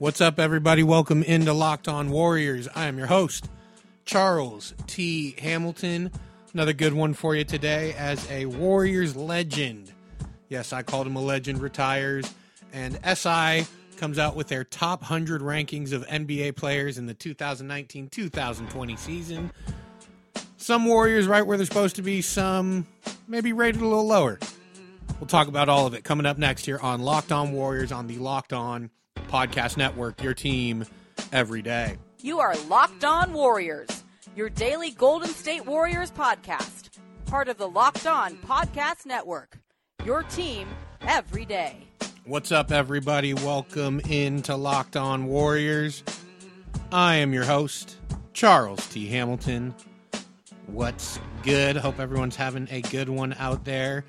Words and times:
What's 0.00 0.22
up, 0.22 0.38
everybody? 0.38 0.82
Welcome 0.82 1.22
into 1.22 1.52
Locked 1.52 1.86
On 1.86 2.10
Warriors. 2.10 2.66
I 2.74 2.86
am 2.86 2.96
your 2.96 3.08
host, 3.08 3.50
Charles 4.06 4.72
T. 4.86 5.34
Hamilton. 5.38 6.10
Another 6.54 6.72
good 6.72 6.94
one 6.94 7.12
for 7.12 7.36
you 7.36 7.44
today 7.44 7.92
as 7.98 8.26
a 8.30 8.46
Warriors 8.46 9.14
legend. 9.14 9.92
Yes, 10.48 10.72
I 10.72 10.82
called 10.82 11.06
him 11.06 11.16
a 11.16 11.20
legend, 11.20 11.60
retires. 11.60 12.32
And 12.72 12.98
SI 13.04 13.66
comes 13.98 14.18
out 14.18 14.36
with 14.36 14.48
their 14.48 14.64
top 14.64 15.02
100 15.02 15.42
rankings 15.42 15.92
of 15.92 16.06
NBA 16.06 16.56
players 16.56 16.96
in 16.96 17.04
the 17.04 17.12
2019 17.12 18.08
2020 18.08 18.96
season. 18.96 19.52
Some 20.56 20.86
Warriors 20.86 21.26
right 21.26 21.46
where 21.46 21.58
they're 21.58 21.66
supposed 21.66 21.96
to 21.96 22.02
be, 22.02 22.22
some 22.22 22.86
maybe 23.28 23.52
rated 23.52 23.82
a 23.82 23.84
little 23.84 24.06
lower. 24.06 24.38
We'll 25.20 25.28
talk 25.28 25.48
about 25.48 25.68
all 25.68 25.86
of 25.86 25.92
it 25.92 26.04
coming 26.04 26.24
up 26.24 26.38
next 26.38 26.64
here 26.64 26.78
on 26.78 27.02
Locked 27.02 27.32
On 27.32 27.52
Warriors 27.52 27.92
on 27.92 28.06
the 28.06 28.16
Locked 28.16 28.54
On 28.54 28.88
Podcast 29.14 29.76
Network, 29.76 30.22
your 30.22 30.34
team 30.34 30.84
every 31.32 31.62
day. 31.62 31.98
You 32.20 32.40
are 32.40 32.54
Locked 32.68 33.04
On 33.04 33.32
Warriors 33.32 34.00
your 34.36 34.48
daily 34.48 34.92
Golden 34.92 35.28
State 35.28 35.66
Warriors 35.66 36.10
podcast, 36.10 36.90
part 37.26 37.48
of 37.48 37.58
the 37.58 37.68
Locked 37.68 38.06
On 38.06 38.36
Podcast 38.36 39.04
Network. 39.04 39.58
Your 40.04 40.22
team 40.22 40.68
every 41.02 41.44
day. 41.44 41.88
What's 42.24 42.52
up, 42.52 42.70
everybody? 42.70 43.34
Welcome 43.34 44.00
into 44.08 44.54
Locked 44.54 44.96
On 44.96 45.26
Warriors. 45.26 46.04
I 46.92 47.16
am 47.16 47.32
your 47.32 47.44
host, 47.44 47.98
Charles 48.32 48.86
T. 48.86 49.08
Hamilton. 49.08 49.74
What's 50.66 51.18
good? 51.42 51.76
Hope 51.76 51.98
everyone's 51.98 52.36
having 52.36 52.68
a 52.70 52.82
good 52.82 53.08
one 53.08 53.34
out 53.38 53.64
there. 53.64 54.04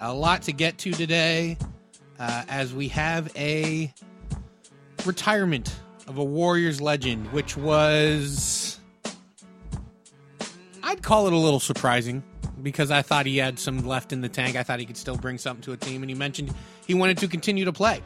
A 0.00 0.14
lot 0.14 0.42
to 0.42 0.52
get 0.52 0.78
to 0.78 0.92
today 0.92 1.58
uh, 2.18 2.44
as 2.48 2.72
we 2.72 2.88
have 2.88 3.30
a 3.36 3.92
retirement 5.06 5.74
of 6.06 6.18
a 6.18 6.24
Warriors 6.24 6.80
legend, 6.80 7.30
which 7.32 7.56
was 7.56 8.78
I'd 10.82 11.02
call 11.02 11.26
it 11.26 11.32
a 11.32 11.36
little 11.36 11.60
surprising 11.60 12.22
because 12.62 12.90
I 12.90 13.02
thought 13.02 13.26
he 13.26 13.36
had 13.36 13.58
some 13.58 13.86
left 13.86 14.12
in 14.12 14.20
the 14.20 14.28
tank. 14.28 14.56
I 14.56 14.62
thought 14.62 14.80
he 14.80 14.86
could 14.86 14.96
still 14.96 15.16
bring 15.16 15.38
something 15.38 15.62
to 15.62 15.72
a 15.72 15.76
team, 15.76 16.02
and 16.02 16.10
he 16.10 16.16
mentioned 16.16 16.54
he 16.86 16.94
wanted 16.94 17.18
to 17.18 17.28
continue 17.28 17.64
to 17.64 17.72
play. 17.72 18.00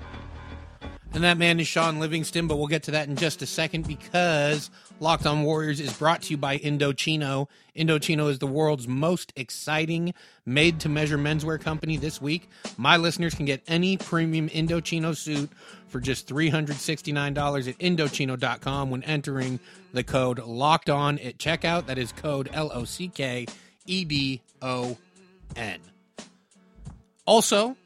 And 1.15 1.25
that 1.25 1.37
man 1.37 1.61
is 1.61 1.69
Shaun 1.69 2.01
Livingston, 2.01 2.47
but 2.47 2.57
we'll 2.57 2.69
get 2.69 2.85
to 2.85 2.93
that 2.93 3.07
in 3.07 3.17
just 3.17 3.43
a 3.43 3.47
second 3.47 3.87
because 3.87 4.71
Locked 4.99 5.27
On 5.27 5.43
Warriors 5.43 5.79
is 5.79 5.93
brought 5.93 6.23
to 6.23 6.31
you 6.31 6.39
by 6.39 6.57
Indochino. 6.57 7.49
Indochino 7.77 8.31
is 8.31 8.39
the 8.39 8.47
world's 8.47 8.89
most 8.89 9.31
exciting 9.37 10.15
made 10.47 10.81
to 10.81 10.89
measure 10.89 11.19
menswear 11.19 11.61
company 11.61 11.99
this 11.99 12.23
week. 12.23 12.49
My 12.79 12.97
listeners 12.97 13.35
can 13.35 13.45
get 13.45 13.63
any 13.67 13.99
premium 13.99 14.49
Indochino 14.49 15.15
suit 15.15 15.51
for 15.87 16.01
just 16.01 16.29
$369 16.29 17.69
at 17.69 17.79
Indochino.com 17.79 18.91
when 18.91 19.03
entering 19.03 19.61
the 19.93 20.03
code 20.03 20.39
locked 20.39 20.89
on 20.89 21.19
at 21.19 21.37
checkout. 21.37 21.87
That 21.87 21.99
is 21.99 22.13
code 22.13 22.49
L 22.55 22.71
O 22.73 22.85
C 22.85 23.09
K 23.09 23.47
E 23.85 24.05
D 24.07 24.41
O 24.63 24.97
N. 25.57 25.79
Also, 27.27 27.77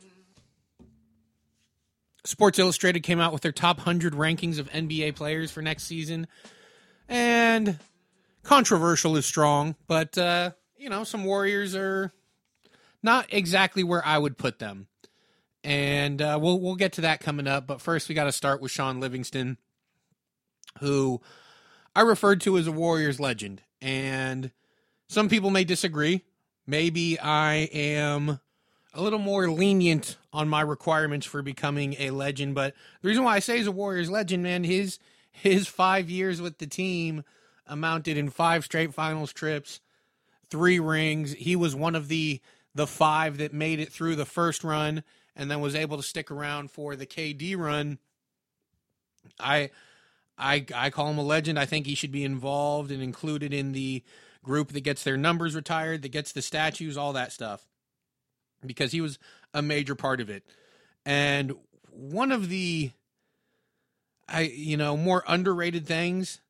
Sports 2.27 2.59
Illustrated 2.59 3.01
came 3.01 3.21
out 3.21 3.33
with 3.33 3.43
their 3.43 3.53
top 3.53 3.79
100 3.79 4.15
rankings 4.15 4.59
of 4.59 4.71
NBA 4.71 5.15
players 5.15 5.51
for 5.51 5.63
next 5.63 5.85
season. 5.85 6.27
And 7.09 7.79
controversial 8.43 9.17
is 9.17 9.25
strong, 9.25 9.77
but, 9.87 10.19
uh, 10.19 10.51
you 10.77 10.91
know, 10.91 11.05
some 11.05 11.25
Warriors 11.25 11.75
are 11.77 12.13
not 13.03 13.27
exactly 13.33 13.85
where 13.85 14.05
I 14.05 14.19
would 14.19 14.37
put 14.37 14.59
them. 14.59 14.89
And 15.63 16.21
uh, 16.21 16.39
we'll, 16.41 16.61
we'll 16.61 16.77
get 16.77 16.93
to 16.95 17.01
that 17.03 17.21
coming 17.21 17.47
up. 17.47 17.67
But 17.67 17.81
first, 17.81 18.09
we 18.09 18.15
got 18.15 18.25
to 18.25 18.33
start 18.33 18.61
with 18.61 18.71
Shaun 18.71 19.01
Livingston, 19.01 19.59
who 20.81 21.21
I 21.95 22.03
referred 22.03 22.41
to 22.43 22.59
as 22.59 22.67
a 22.67 22.73
Warriors 22.73 23.19
legend. 23.19 23.63
And 23.81 24.53
some 25.09 25.29
people 25.29 25.51
may 25.51 25.65
disagree. 25.65 26.23
Maybe 26.67 27.19
I 27.19 27.69
am 27.73 28.41
a 28.97 29.03
little 29.03 29.19
more 29.19 29.51
lenient 29.51 30.17
on 30.33 30.49
my 30.49 30.63
requirements 30.63 31.27
for 31.27 31.43
becoming 31.43 31.95
a 31.99 32.11
legend. 32.11 32.55
But 32.55 32.75
the 33.03 33.09
reason 33.09 33.25
why 33.25 33.37
I 33.37 33.39
say 33.41 33.59
he's 33.59 33.67
a 33.67 33.73
Warriors 33.73 34.11
legend, 34.11 34.43
man, 34.43 34.65
his 34.65 34.99
his 35.31 35.69
five 35.69 36.09
years 36.09 36.41
with 36.41 36.59
the 36.59 36.67
team 36.67 37.23
amounted 37.67 38.17
in 38.17 38.31
five 38.31 38.65
straight 38.65 38.95
finals 38.95 39.33
trips, 39.33 39.81
three 40.49 40.81
rings. 40.81 41.35
He 41.35 41.55
was 41.57 41.77
one 41.77 41.95
of 41.95 42.09
the 42.09 42.41
the 42.75 42.87
five 42.87 43.39
that 43.39 43.53
made 43.53 43.81
it 43.81 43.93
through 43.93 44.17
the 44.17 44.25
first 44.25 44.65
run 44.65 45.03
and 45.35 45.51
then 45.51 45.61
was 45.61 45.75
able 45.75 45.99
to 45.99 46.03
stick 46.03 46.31
around 46.31 46.71
for 46.71 46.97
the 46.97 47.07
KD 47.07 47.57
run. 47.57 47.99
I 49.39 49.71
I 50.39 50.65
I 50.75 50.89
call 50.89 51.11
him 51.11 51.19
a 51.19 51.23
legend. 51.23 51.59
I 51.59 51.67
think 51.67 51.87
he 51.87 51.95
should 51.95 52.13
be 52.13 52.25
involved 52.25 52.91
and 52.91 53.03
included 53.03 53.53
in 53.53 53.73
the 53.73 54.03
group 54.43 54.73
that 54.73 54.81
gets 54.83 55.05
their 55.05 55.19
numbers 55.19 55.55
retired, 55.55 56.01
that 56.03 56.13
gets 56.13 56.33
the 56.33 56.41
statues, 56.41 56.97
all 56.97 57.13
that 57.13 57.33
stuff. 57.33 57.67
Because 58.67 58.93
he 58.93 59.01
was 59.01 59.19
a 59.55 59.63
major 59.63 59.95
part 59.95 60.21
of 60.21 60.31
it. 60.31 60.45
And 61.05 61.55
one 61.91 62.33
of 62.33 62.49
the 62.49 62.91
I 64.29 64.43
you 64.43 64.77
know, 64.77 64.97
more 64.97 65.23
underrated 65.27 65.87
things 65.87 66.41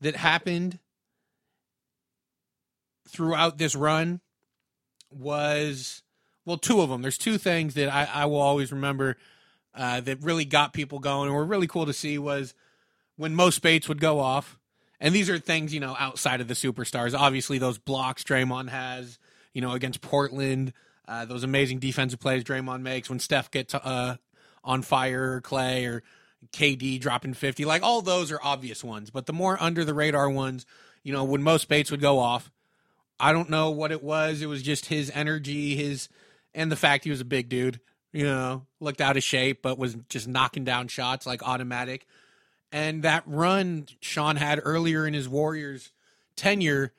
that 0.00 0.16
happened 0.16 0.78
throughout 3.08 3.58
this 3.58 3.74
run 3.74 4.20
was 5.10 6.02
well, 6.44 6.58
two 6.58 6.80
of 6.82 6.90
them. 6.90 7.02
There's 7.02 7.18
two 7.18 7.38
things 7.38 7.74
that 7.74 7.88
I, 7.88 8.08
I 8.12 8.26
will 8.26 8.40
always 8.40 8.70
remember 8.70 9.16
uh, 9.74 10.00
that 10.02 10.22
really 10.22 10.44
got 10.44 10.72
people 10.72 10.98
going 10.98 11.28
and 11.28 11.34
were 11.34 11.44
really 11.44 11.66
cool 11.66 11.86
to 11.86 11.92
see 11.92 12.18
was 12.18 12.54
when 13.16 13.34
Mo 13.34 13.50
Speights 13.50 13.88
would 13.88 14.00
go 14.00 14.20
off. 14.20 14.58
And 15.00 15.14
these 15.14 15.28
are 15.28 15.38
things, 15.38 15.74
you 15.74 15.80
know, 15.80 15.96
outside 15.98 16.40
of 16.40 16.48
the 16.48 16.54
superstars. 16.54 17.18
Obviously, 17.18 17.58
those 17.58 17.78
blocks 17.78 18.22
Draymond 18.22 18.68
has, 18.70 19.18
you 19.52 19.60
know, 19.60 19.72
against 19.72 20.00
Portland, 20.00 20.72
uh, 21.06 21.24
those 21.24 21.44
amazing 21.44 21.78
defensive 21.78 22.20
plays 22.20 22.44
Draymond 22.44 22.82
makes 22.82 23.08
when 23.08 23.18
Steph 23.18 23.50
gets 23.50 23.74
uh, 23.74 24.16
on 24.62 24.82
fire 24.82 25.34
or 25.34 25.40
Klay 25.40 25.88
or 25.88 26.02
KD 26.52 27.00
dropping 27.00 27.34
50. 27.34 27.64
Like, 27.64 27.82
all 27.82 28.02
those 28.02 28.32
are 28.32 28.40
obvious 28.42 28.82
ones. 28.82 29.10
But 29.10 29.26
the 29.26 29.32
more 29.32 29.56
under 29.60 29.84
the 29.84 29.94
radar 29.94 30.30
ones, 30.30 30.66
you 31.02 31.12
know, 31.12 31.24
when 31.24 31.42
Mo 31.42 31.58
Speights 31.58 31.90
would 31.90 32.00
go 32.00 32.18
off, 32.18 32.50
I 33.20 33.32
don't 33.32 33.50
know 33.50 33.70
what 33.70 33.92
it 33.92 34.02
was. 34.02 34.42
It 34.42 34.48
was 34.48 34.62
just 34.62 34.86
his 34.86 35.10
energy, 35.14 35.76
his, 35.76 36.08
and 36.54 36.70
the 36.72 36.76
fact 36.76 37.04
he 37.04 37.10
was 37.10 37.20
a 37.20 37.26
big 37.26 37.48
dude, 37.48 37.80
you 38.12 38.24
know, 38.24 38.66
looked 38.80 39.00
out 39.00 39.16
of 39.16 39.22
shape, 39.22 39.62
but 39.62 39.78
was 39.78 39.96
just 40.08 40.26
knocking 40.26 40.64
down 40.64 40.88
shots 40.88 41.26
like 41.26 41.42
automatic. 41.42 42.06
And 42.72 43.02
that 43.04 43.22
run 43.26 43.86
Shaun 44.00 44.36
had 44.36 44.60
earlier 44.62 45.06
in 45.06 45.14
his 45.14 45.28
Warriors 45.28 45.92
tenure 46.34 46.92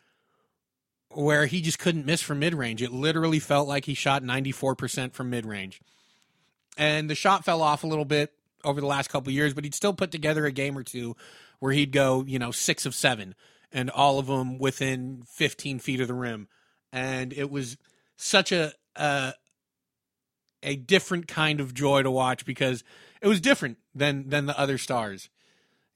where 1.16 1.46
he 1.46 1.62
just 1.62 1.80
couldn't 1.80 2.06
miss 2.06 2.22
from 2.22 2.40
mid 2.40 2.54
range. 2.54 2.82
It 2.82 2.92
literally 2.92 3.40
felt 3.40 3.68
like 3.68 3.86
he 3.86 3.94
shot 3.94 4.24
94% 4.24 5.14
from 5.14 5.30
mid 5.30 5.46
range. 5.46 5.82
And 6.78 7.10
the 7.10 7.16
shot 7.16 7.46
fell 7.46 7.62
off 7.62 7.84
a 7.84 7.88
little 7.88 8.06
bit 8.06 8.34
over 8.64 8.82
the 8.82 8.88
last 8.88 9.10
couple 9.10 9.32
years, 9.32 9.54
but 9.54 9.64
he'd 9.64 9.76
still 9.76 9.94
put 9.94 10.12
together 10.12 10.46
a 10.46 10.52
game 10.52 10.78
or 10.78 10.84
two 10.84 11.16
where 11.60 11.72
he'd 11.72 11.92
go, 11.92 12.24
you 12.28 12.38
know, 12.38 12.52
six 12.52 12.86
of 12.86 12.94
seven 12.94 13.36
and 13.72 13.90
all 13.90 14.20
of 14.20 14.28
them 14.28 14.58
within 14.58 15.24
15 15.28 15.80
feet 15.80 16.02
of 16.02 16.08
the 16.08 16.14
rim. 16.14 16.48
And 16.92 17.32
it 17.32 17.50
was 17.50 17.78
such 18.18 18.52
a, 18.52 18.74
a, 18.96 19.34
a 20.64 20.76
different 20.76 21.28
kind 21.28 21.60
of 21.60 21.74
joy 21.74 22.04
to 22.04 22.12
watch 22.12 22.46
because 22.46 22.84
it 23.22 23.28
was 23.28 23.40
different 23.40 23.78
than 23.94 24.30
than 24.30 24.46
the 24.46 24.60
other 24.60 24.78
stars. 24.78 25.30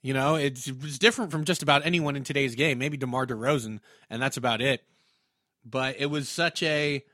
You 0.02 0.14
know, 0.14 0.36
it's, 0.36 0.70
was 0.72 0.98
different 0.98 1.30
from 1.30 1.44
just 1.44 1.62
about 1.62 1.84
anyone 1.84 2.16
in 2.16 2.24
today's 2.24 2.54
game. 2.54 2.78
Maybe 2.78 2.96
DeMar 2.96 3.26
DeRozan, 3.26 3.80
and 4.08 4.22
that's 4.22 4.38
about 4.38 4.62
it. 4.62 4.82
But 5.64 5.96
it 5.98 6.06
was 6.06 6.28
such 6.28 6.62
a 6.62 7.04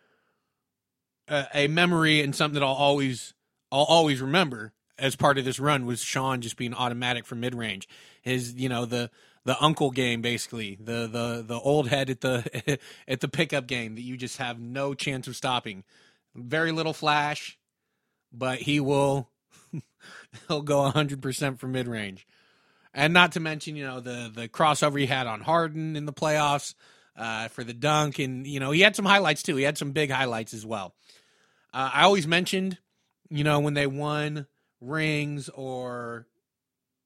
a, 1.28 1.68
memory 1.68 2.20
and 2.20 2.34
something 2.34 2.60
that 2.60 2.64
I'll 2.64 2.72
always 2.72 3.34
I'll 3.72 3.84
always 3.84 4.20
remember 4.20 4.72
as 4.98 5.16
part 5.16 5.38
of 5.38 5.44
this 5.44 5.58
run 5.58 5.86
was 5.86 6.02
Shaun 6.02 6.40
just 6.40 6.56
being 6.56 6.74
automatic 6.74 7.26
from 7.26 7.40
mid 7.40 7.54
range. 7.54 7.88
His, 8.22 8.54
you 8.54 8.68
know, 8.68 8.84
the 8.84 9.10
the 9.44 9.62
uncle 9.62 9.90
game 9.90 10.22
basically, 10.22 10.76
the 10.80 11.06
the 11.06 11.44
the 11.46 11.58
old 11.58 11.88
head 11.88 12.10
at 12.10 12.20
the 12.20 12.78
at 13.08 13.20
the 13.20 13.28
pickup 13.28 13.66
game 13.66 13.94
that 13.94 14.02
you 14.02 14.16
just 14.16 14.38
have 14.38 14.58
no 14.58 14.94
chance 14.94 15.26
of 15.26 15.36
stopping. 15.36 15.84
Very 16.34 16.72
little 16.72 16.92
flash, 16.92 17.58
but 18.32 18.58
he 18.58 18.80
will 18.80 19.30
he'll 20.48 20.62
go 20.62 20.90
100% 20.90 21.58
from 21.58 21.72
mid 21.72 21.88
range. 21.88 22.26
and 22.94 23.12
not 23.12 23.32
to 23.32 23.40
mention, 23.40 23.76
you 23.76 23.84
know, 23.84 24.00
the 24.00 24.30
the 24.32 24.48
crossover 24.48 24.98
he 24.98 25.06
had 25.06 25.26
on 25.26 25.40
Harden 25.40 25.96
in 25.96 26.06
the 26.06 26.12
playoffs 26.12 26.74
uh, 27.16 27.48
for 27.48 27.64
the 27.64 27.72
dunk, 27.72 28.18
and 28.18 28.46
you 28.46 28.60
know, 28.60 28.70
he 28.70 28.80
had 28.80 28.96
some 28.96 29.04
highlights 29.04 29.42
too. 29.42 29.56
He 29.56 29.64
had 29.64 29.78
some 29.78 29.92
big 29.92 30.10
highlights 30.10 30.54
as 30.54 30.64
well. 30.64 30.94
Uh, 31.72 31.90
I 31.92 32.02
always 32.04 32.26
mentioned, 32.26 32.78
you 33.28 33.44
know, 33.44 33.60
when 33.60 33.74
they 33.74 33.86
won 33.86 34.46
rings 34.80 35.48
or 35.48 36.26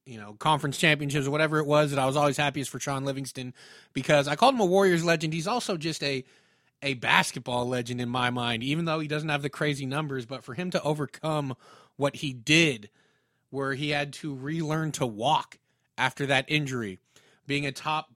you 0.05 0.19
know 0.19 0.35
conference 0.35 0.77
championships 0.79 1.27
or 1.27 1.31
whatever 1.31 1.59
it 1.59 1.67
was, 1.67 1.91
that 1.91 1.99
I 1.99 2.07
was 2.07 2.17
always 2.17 2.37
happiest 2.37 2.71
for 2.71 2.81
Shaun 2.81 3.05
Livingston 3.05 3.55
because 3.93 4.29
I 4.29 4.37
called 4.37 4.55
him 4.55 4.61
a 4.61 4.67
Warriors 4.67 5.05
legend. 5.05 5.33
He's 5.33 5.49
also 5.49 5.77
just 5.77 6.03
a 6.03 6.25
a 6.83 6.95
basketball 6.95 7.69
legend 7.69 8.01
in 8.01 8.09
my 8.09 8.31
mind, 8.31 8.63
even 8.63 8.87
though 8.87 9.01
he 9.01 9.09
doesn't 9.09 9.29
have 9.29 9.43
the 9.43 9.51
crazy 9.51 9.87
numbers. 9.87 10.27
But 10.27 10.45
for 10.45 10.55
him 10.55 10.71
to 10.71 10.83
overcome 10.83 11.57
what 11.97 12.17
he 12.17 12.33
did, 12.33 12.91
where 13.51 13.75
he 13.75 13.91
had 13.91 14.13
to 14.15 14.35
relearn 14.35 14.93
to 14.93 15.07
walk 15.07 15.59
after 15.99 16.27
that 16.27 16.47
injury, 16.49 16.99
being 17.47 17.67
a 17.67 17.73
top, 17.73 18.10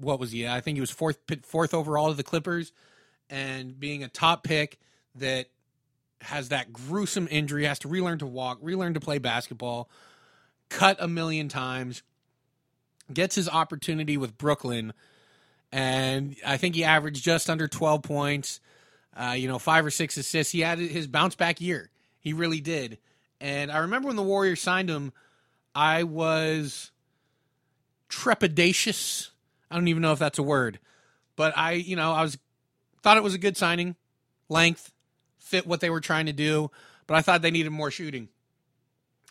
what 0.00 0.18
was 0.18 0.32
he? 0.32 0.46
I 0.46 0.60
think 0.60 0.76
he 0.76 0.80
was 0.80 0.90
fourth 0.90 1.18
fourth 1.42 1.74
overall 1.74 2.08
to 2.08 2.14
the 2.14 2.22
Clippers, 2.22 2.72
and 3.28 3.78
being 3.78 4.02
a 4.02 4.08
top 4.08 4.44
pick 4.44 4.78
that 5.16 5.46
has 6.22 6.50
that 6.50 6.72
gruesome 6.72 7.28
injury, 7.30 7.64
has 7.64 7.78
to 7.80 7.88
relearn 7.88 8.18
to 8.18 8.26
walk, 8.26 8.58
relearn 8.60 8.94
to 8.94 9.00
play 9.00 9.18
basketball, 9.18 9.88
cut 10.68 10.96
a 11.00 11.08
million 11.08 11.48
times, 11.48 12.02
gets 13.12 13.34
his 13.34 13.48
opportunity 13.48 14.16
with 14.16 14.36
Brooklyn, 14.36 14.92
and 15.72 16.36
I 16.46 16.56
think 16.56 16.74
he 16.74 16.84
averaged 16.84 17.24
just 17.24 17.48
under 17.48 17.68
12 17.68 18.02
points, 18.02 18.60
uh, 19.16 19.34
you 19.36 19.48
know, 19.48 19.58
five 19.58 19.86
or 19.86 19.90
six 19.90 20.16
assists. 20.16 20.52
He 20.52 20.60
had 20.60 20.78
his 20.78 21.06
bounce 21.06 21.34
back 21.34 21.60
year. 21.60 21.90
He 22.18 22.32
really 22.32 22.60
did. 22.60 22.98
And 23.40 23.70
I 23.70 23.78
remember 23.78 24.08
when 24.08 24.16
the 24.16 24.22
Warriors 24.22 24.60
signed 24.60 24.90
him, 24.90 25.12
I 25.74 26.02
was 26.02 26.90
trepidatious. 28.08 29.30
I 29.70 29.76
don't 29.76 29.88
even 29.88 30.02
know 30.02 30.12
if 30.12 30.18
that's 30.18 30.38
a 30.38 30.42
word, 30.42 30.78
but 31.36 31.56
I, 31.56 31.72
you 31.72 31.96
know, 31.96 32.12
I 32.12 32.22
was 32.22 32.38
thought 33.02 33.16
it 33.16 33.22
was 33.22 33.34
a 33.34 33.38
good 33.38 33.56
signing, 33.56 33.96
length, 34.48 34.92
fit 35.38 35.66
what 35.66 35.80
they 35.80 35.90
were 35.90 36.00
trying 36.00 36.26
to 36.26 36.32
do, 36.32 36.70
but 37.06 37.16
I 37.16 37.22
thought 37.22 37.42
they 37.42 37.50
needed 37.50 37.70
more 37.70 37.90
shooting. 37.90 38.28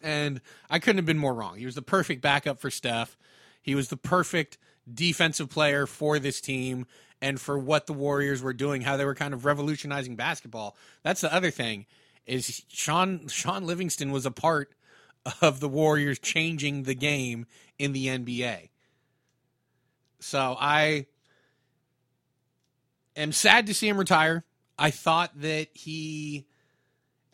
And 0.02 0.42
I 0.70 0.80
couldn't 0.80 0.98
have 0.98 1.06
been 1.06 1.18
more 1.18 1.34
wrong. 1.34 1.58
He 1.58 1.66
was 1.66 1.76
the 1.76 1.82
perfect 1.82 2.22
backup 2.22 2.60
for 2.60 2.72
Steph. 2.72 3.18
He 3.62 3.76
was 3.76 3.90
the 3.90 3.98
perfect 3.98 4.58
defensive 4.92 5.50
player 5.50 5.86
for 5.86 6.20
this 6.20 6.40
team 6.42 6.88
and 7.22 7.40
for 7.40 7.60
what 7.60 7.86
the 7.86 7.94
Warriors 7.94 8.42
were 8.42 8.54
doing, 8.54 8.82
how 8.82 8.96
they 8.96 9.06
were 9.06 9.16
kind 9.16 9.34
of 9.34 9.46
revolutionizing 9.46 10.16
basketball. 10.16 10.78
That's 11.04 11.22
the 11.22 11.34
other 11.34 11.52
thing 11.52 11.86
is 12.26 12.64
Shaun 12.70 13.28
Shaun 13.28 13.66
Livingston 13.66 14.12
was 14.12 14.26
a 14.26 14.32
part 14.32 14.74
of 15.42 15.60
the 15.60 15.70
Warriors 15.70 16.20
changing 16.20 16.84
the 16.84 16.96
game 16.96 17.46
in 17.78 17.92
the 17.92 18.08
NBA. 18.08 18.70
So 20.20 20.56
I 20.60 21.06
am 23.16 23.32
sad 23.32 23.68
to 23.68 23.74
see 23.74 23.88
him 23.88 23.98
retire. 23.98 24.44
I 24.78 24.92
thought 24.92 25.32
that 25.42 25.70
he 25.74 26.46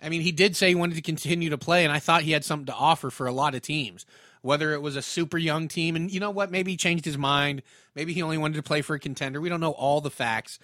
I 0.02 0.10
mean, 0.10 0.22
he 0.22 0.32
did 0.32 0.56
say 0.56 0.70
he 0.70 0.76
wanted 0.76 0.96
to 0.96 1.02
continue 1.02 1.50
to 1.50 1.58
play, 1.58 1.84
and 1.84 1.92
I 1.92 2.00
thought 2.00 2.22
he 2.22 2.32
had 2.32 2.44
something 2.44 2.68
to 2.68 2.76
offer 2.76 3.10
for 3.10 3.28
a 3.28 3.32
lot 3.32 3.56
of 3.56 3.62
teams. 3.62 4.06
Whether 4.42 4.74
it 4.74 4.82
was 4.82 4.96
a 4.96 5.02
super 5.02 5.40
young 5.40 5.68
team, 5.68 5.96
and 5.96 6.12
you 6.12 6.20
know 6.20 6.30
what, 6.30 6.52
maybe 6.52 6.72
he 6.72 6.78
changed 6.78 7.06
his 7.06 7.18
mind. 7.18 7.64
Maybe 7.96 8.14
he 8.14 8.22
only 8.22 8.38
wanted 8.38 8.58
to 8.58 8.64
play 8.64 8.84
for 8.84 8.96
a 8.96 9.00
contender. 9.00 9.42
We 9.42 9.50
don't 9.50 9.60
know 9.60 9.72
all 9.72 10.02
the 10.02 10.12
facts, 10.12 10.60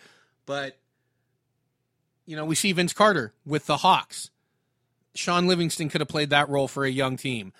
but 0.46 0.78
you 2.28 2.36
know, 2.36 2.46
we 2.46 2.54
see 2.54 2.72
Vince 2.72 2.94
Carter 2.94 3.34
with 3.44 3.66
the 3.66 3.78
Hawks. 3.78 4.30
Shaun 5.16 5.48
Livingston 5.48 5.90
could 5.90 6.02
have 6.02 6.08
played 6.08 6.30
that 6.30 6.48
role 6.48 6.68
for 6.68 6.86
a 6.86 6.92
young 6.92 7.18
team, 7.18 7.52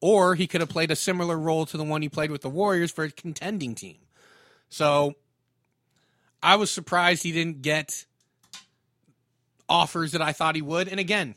or 0.00 0.36
he 0.36 0.46
could 0.46 0.60
have 0.60 0.70
played 0.70 0.92
a 0.92 0.96
similar 0.96 1.36
role 1.36 1.66
to 1.66 1.76
the 1.76 1.82
one 1.82 2.02
he 2.02 2.08
played 2.08 2.30
with 2.30 2.42
the 2.42 2.48
Warriors 2.48 2.92
for 2.92 3.02
a 3.02 3.10
contending 3.10 3.74
team. 3.74 3.98
So 4.68 5.14
I 6.42 6.56
was 6.56 6.70
surprised 6.70 7.22
he 7.22 7.32
didn't 7.32 7.62
get 7.62 8.04
offers 9.68 10.12
that 10.12 10.22
I 10.22 10.32
thought 10.32 10.54
he 10.56 10.62
would. 10.62 10.88
And 10.88 11.00
again, 11.00 11.36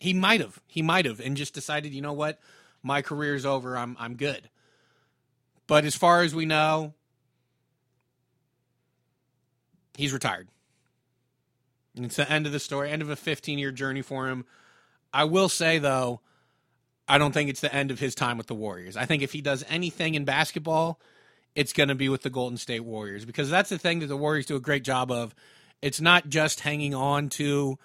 he 0.00 0.12
might 0.12 0.40
have. 0.40 0.60
He 0.66 0.82
might 0.82 1.04
have 1.04 1.20
and 1.20 1.36
just 1.36 1.54
decided, 1.54 1.92
you 1.92 2.02
know 2.02 2.12
what? 2.12 2.38
My 2.82 3.02
career's 3.02 3.44
over. 3.44 3.76
I'm 3.76 3.96
I'm 3.98 4.14
good. 4.14 4.48
But 5.66 5.84
as 5.84 5.94
far 5.94 6.22
as 6.22 6.34
we 6.34 6.46
know, 6.46 6.94
he's 9.96 10.12
retired. 10.12 10.48
And 11.94 12.04
it's 12.04 12.16
the 12.16 12.30
end 12.30 12.46
of 12.46 12.52
the 12.52 12.60
story, 12.60 12.90
end 12.90 13.02
of 13.02 13.10
a 13.10 13.16
15 13.16 13.58
year 13.58 13.72
journey 13.72 14.02
for 14.02 14.28
him. 14.28 14.44
I 15.12 15.24
will 15.24 15.48
say, 15.48 15.78
though, 15.78 16.20
I 17.08 17.18
don't 17.18 17.32
think 17.32 17.50
it's 17.50 17.60
the 17.60 17.74
end 17.74 17.90
of 17.90 17.98
his 17.98 18.14
time 18.14 18.38
with 18.38 18.46
the 18.46 18.54
Warriors. 18.54 18.96
I 18.96 19.04
think 19.04 19.22
if 19.22 19.32
he 19.32 19.40
does 19.40 19.64
anything 19.68 20.14
in 20.14 20.24
basketball, 20.24 21.00
it's 21.58 21.72
going 21.72 21.88
to 21.88 21.96
be 21.96 22.08
with 22.08 22.22
the 22.22 22.30
Golden 22.30 22.56
State 22.56 22.84
Warriors 22.84 23.24
because 23.24 23.50
that's 23.50 23.68
the 23.68 23.78
thing 23.78 23.98
that 23.98 24.06
the 24.06 24.16
Warriors 24.16 24.46
do 24.46 24.54
a 24.54 24.60
great 24.60 24.84
job 24.84 25.10
of 25.10 25.34
it's 25.82 26.00
not 26.00 26.28
just 26.28 26.60
hanging 26.60 26.94
on 26.94 27.30
to 27.30 27.76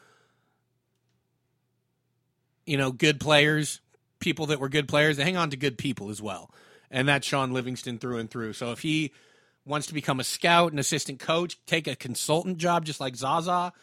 you 2.68 2.78
know 2.78 2.92
good 2.92 3.20
players, 3.20 3.82
people 4.20 4.46
that 4.46 4.60
were 4.60 4.70
good 4.70 4.88
players. 4.88 5.18
They 5.18 5.24
hang 5.24 5.38
on 5.38 5.50
to 5.50 5.58
good 5.58 5.80
people 5.80 6.12
as 6.12 6.22
well, 6.22 6.52
and 6.92 7.08
that's 7.08 7.26
Shaun 7.26 7.52
Livingston 7.52 7.98
through 7.98 8.20
and 8.20 8.30
through. 8.30 8.54
So 8.54 8.72
if 8.74 8.80
he 8.80 9.12
wants 9.66 9.88
to 9.88 9.96
become 9.96 10.20
a 10.20 10.24
scout, 10.24 10.72
an 10.72 10.78
assistant 10.78 11.20
coach, 11.20 11.58
take 11.66 11.88
a 11.88 11.96
consultant 11.96 12.60
job 12.60 12.86
just 12.86 13.00
like 13.00 13.16
Zaza, 13.16 13.74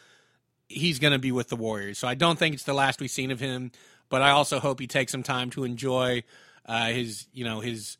he's 0.69 0.99
going 0.99 1.11
to 1.11 1.19
be 1.19 1.33
with 1.33 1.49
the 1.49 1.57
Warriors. 1.57 1.97
So 1.97 2.07
I 2.07 2.15
don't 2.15 2.39
think 2.39 2.55
it's 2.55 2.63
the 2.63 2.73
last 2.73 3.01
we've 3.01 3.11
seen 3.11 3.29
of 3.29 3.41
him, 3.41 3.73
but 4.07 4.21
I 4.21 4.29
also 4.29 4.61
hope 4.61 4.79
he 4.79 4.87
takes 4.87 5.11
some 5.11 5.23
time 5.23 5.49
to 5.49 5.65
enjoy 5.65 6.23
uh, 6.65 6.85
his, 6.85 7.27
you 7.33 7.43
know, 7.43 7.59
his 7.59 7.97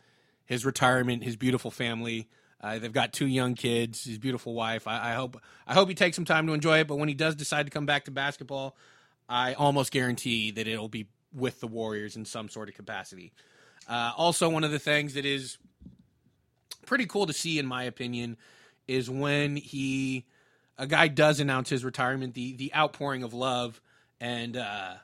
his 0.52 0.66
retirement, 0.66 1.24
his 1.24 1.38
beautiful 1.38 1.72
family. 1.72 2.28
Uh, 2.60 2.78
they've 2.78 2.92
got 2.92 3.14
two 3.14 3.26
young 3.26 3.56
kids, 3.56 4.04
his 4.04 4.18
beautiful 4.18 4.54
wife. 4.54 4.86
I, 4.86 5.12
I, 5.12 5.14
hope 5.14 5.42
I 5.66 5.74
hope 5.74 5.88
he 5.88 5.96
takes 5.96 6.18
some 6.18 6.26
time 6.26 6.46
to 6.48 6.54
enjoy 6.54 6.80
it. 6.80 6.90
But 6.90 6.98
when 6.98 7.08
he 7.08 7.16
does 7.16 7.36
decide 7.36 7.68
to 7.68 7.70
come 7.72 7.86
back 7.86 8.04
to 8.06 8.12
basketball, 8.12 8.76
I 9.30 9.54
almost 9.54 9.94
guarantee 9.94 10.52
that 10.52 10.68
it'll 10.68 10.90
be 10.90 11.08
with 11.34 11.62
the 11.62 11.68
Warriors 11.68 12.18
in 12.18 12.26
some 12.26 12.50
sort 12.50 12.68
of 12.68 12.76
capacity. 12.76 13.32
Uh, 13.88 14.12
also, 14.18 14.50
one 14.50 14.66
of 14.66 14.72
the 14.72 14.78
things 14.78 15.14
that 15.14 15.24
is 15.24 15.58
pretty 16.86 17.06
cool 17.06 17.28
to 17.28 17.34
see, 17.34 17.58
in 17.58 17.66
my 17.66 17.84
opinion, 17.84 18.36
is 18.90 19.10
when 19.10 19.56
he 19.56 20.26
a 20.78 20.86
guy 20.86 21.08
does 21.08 21.40
announce 21.40 21.70
his 21.70 21.86
retirement, 21.86 22.34
the 22.34 22.58
the 22.58 22.76
outpouring 22.76 23.24
of 23.24 23.34
love 23.34 23.80
and 24.20 24.58
uh, 24.58 24.96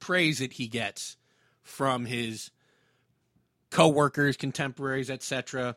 praise 0.00 0.38
that 0.38 0.54
he 0.54 0.66
gets 0.66 1.18
from 1.62 2.06
his 2.06 2.50
co-workers, 3.74 4.36
contemporaries, 4.36 5.10
etc. 5.10 5.74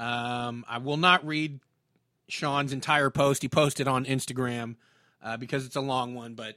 Um, 0.00 0.64
I 0.68 0.78
will 0.78 0.96
not 0.96 1.24
read 1.24 1.60
Shaun's 2.28 2.72
entire 2.72 3.08
post. 3.08 3.40
He 3.40 3.48
posted 3.48 3.86
on 3.86 4.04
Instagram 4.04 4.74
uh, 5.22 5.36
because 5.36 5.64
it's 5.64 5.76
a 5.76 5.80
long 5.80 6.16
one, 6.16 6.34
but 6.34 6.56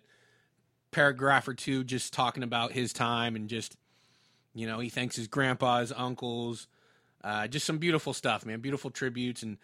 paragraph 0.90 1.48
or 1.48 1.54
two 1.54 1.84
just 1.84 2.12
talking 2.12 2.42
about 2.42 2.72
his 2.72 2.92
time 2.92 3.36
and 3.36 3.50
just 3.50 3.78
you 4.56 4.66
know 4.66 4.80
he 4.80 4.90
thanks 4.90 5.16
his 5.16 5.28
grandpas, 5.28 5.94
uncles, 5.96 6.68
uh, 7.24 7.48
just 7.48 7.68
some 7.68 7.78
beautiful 7.78 8.12
stuff, 8.12 8.44
man. 8.44 8.60
Beautiful 8.60 8.90
tributes, 8.90 9.44
and 9.44 9.60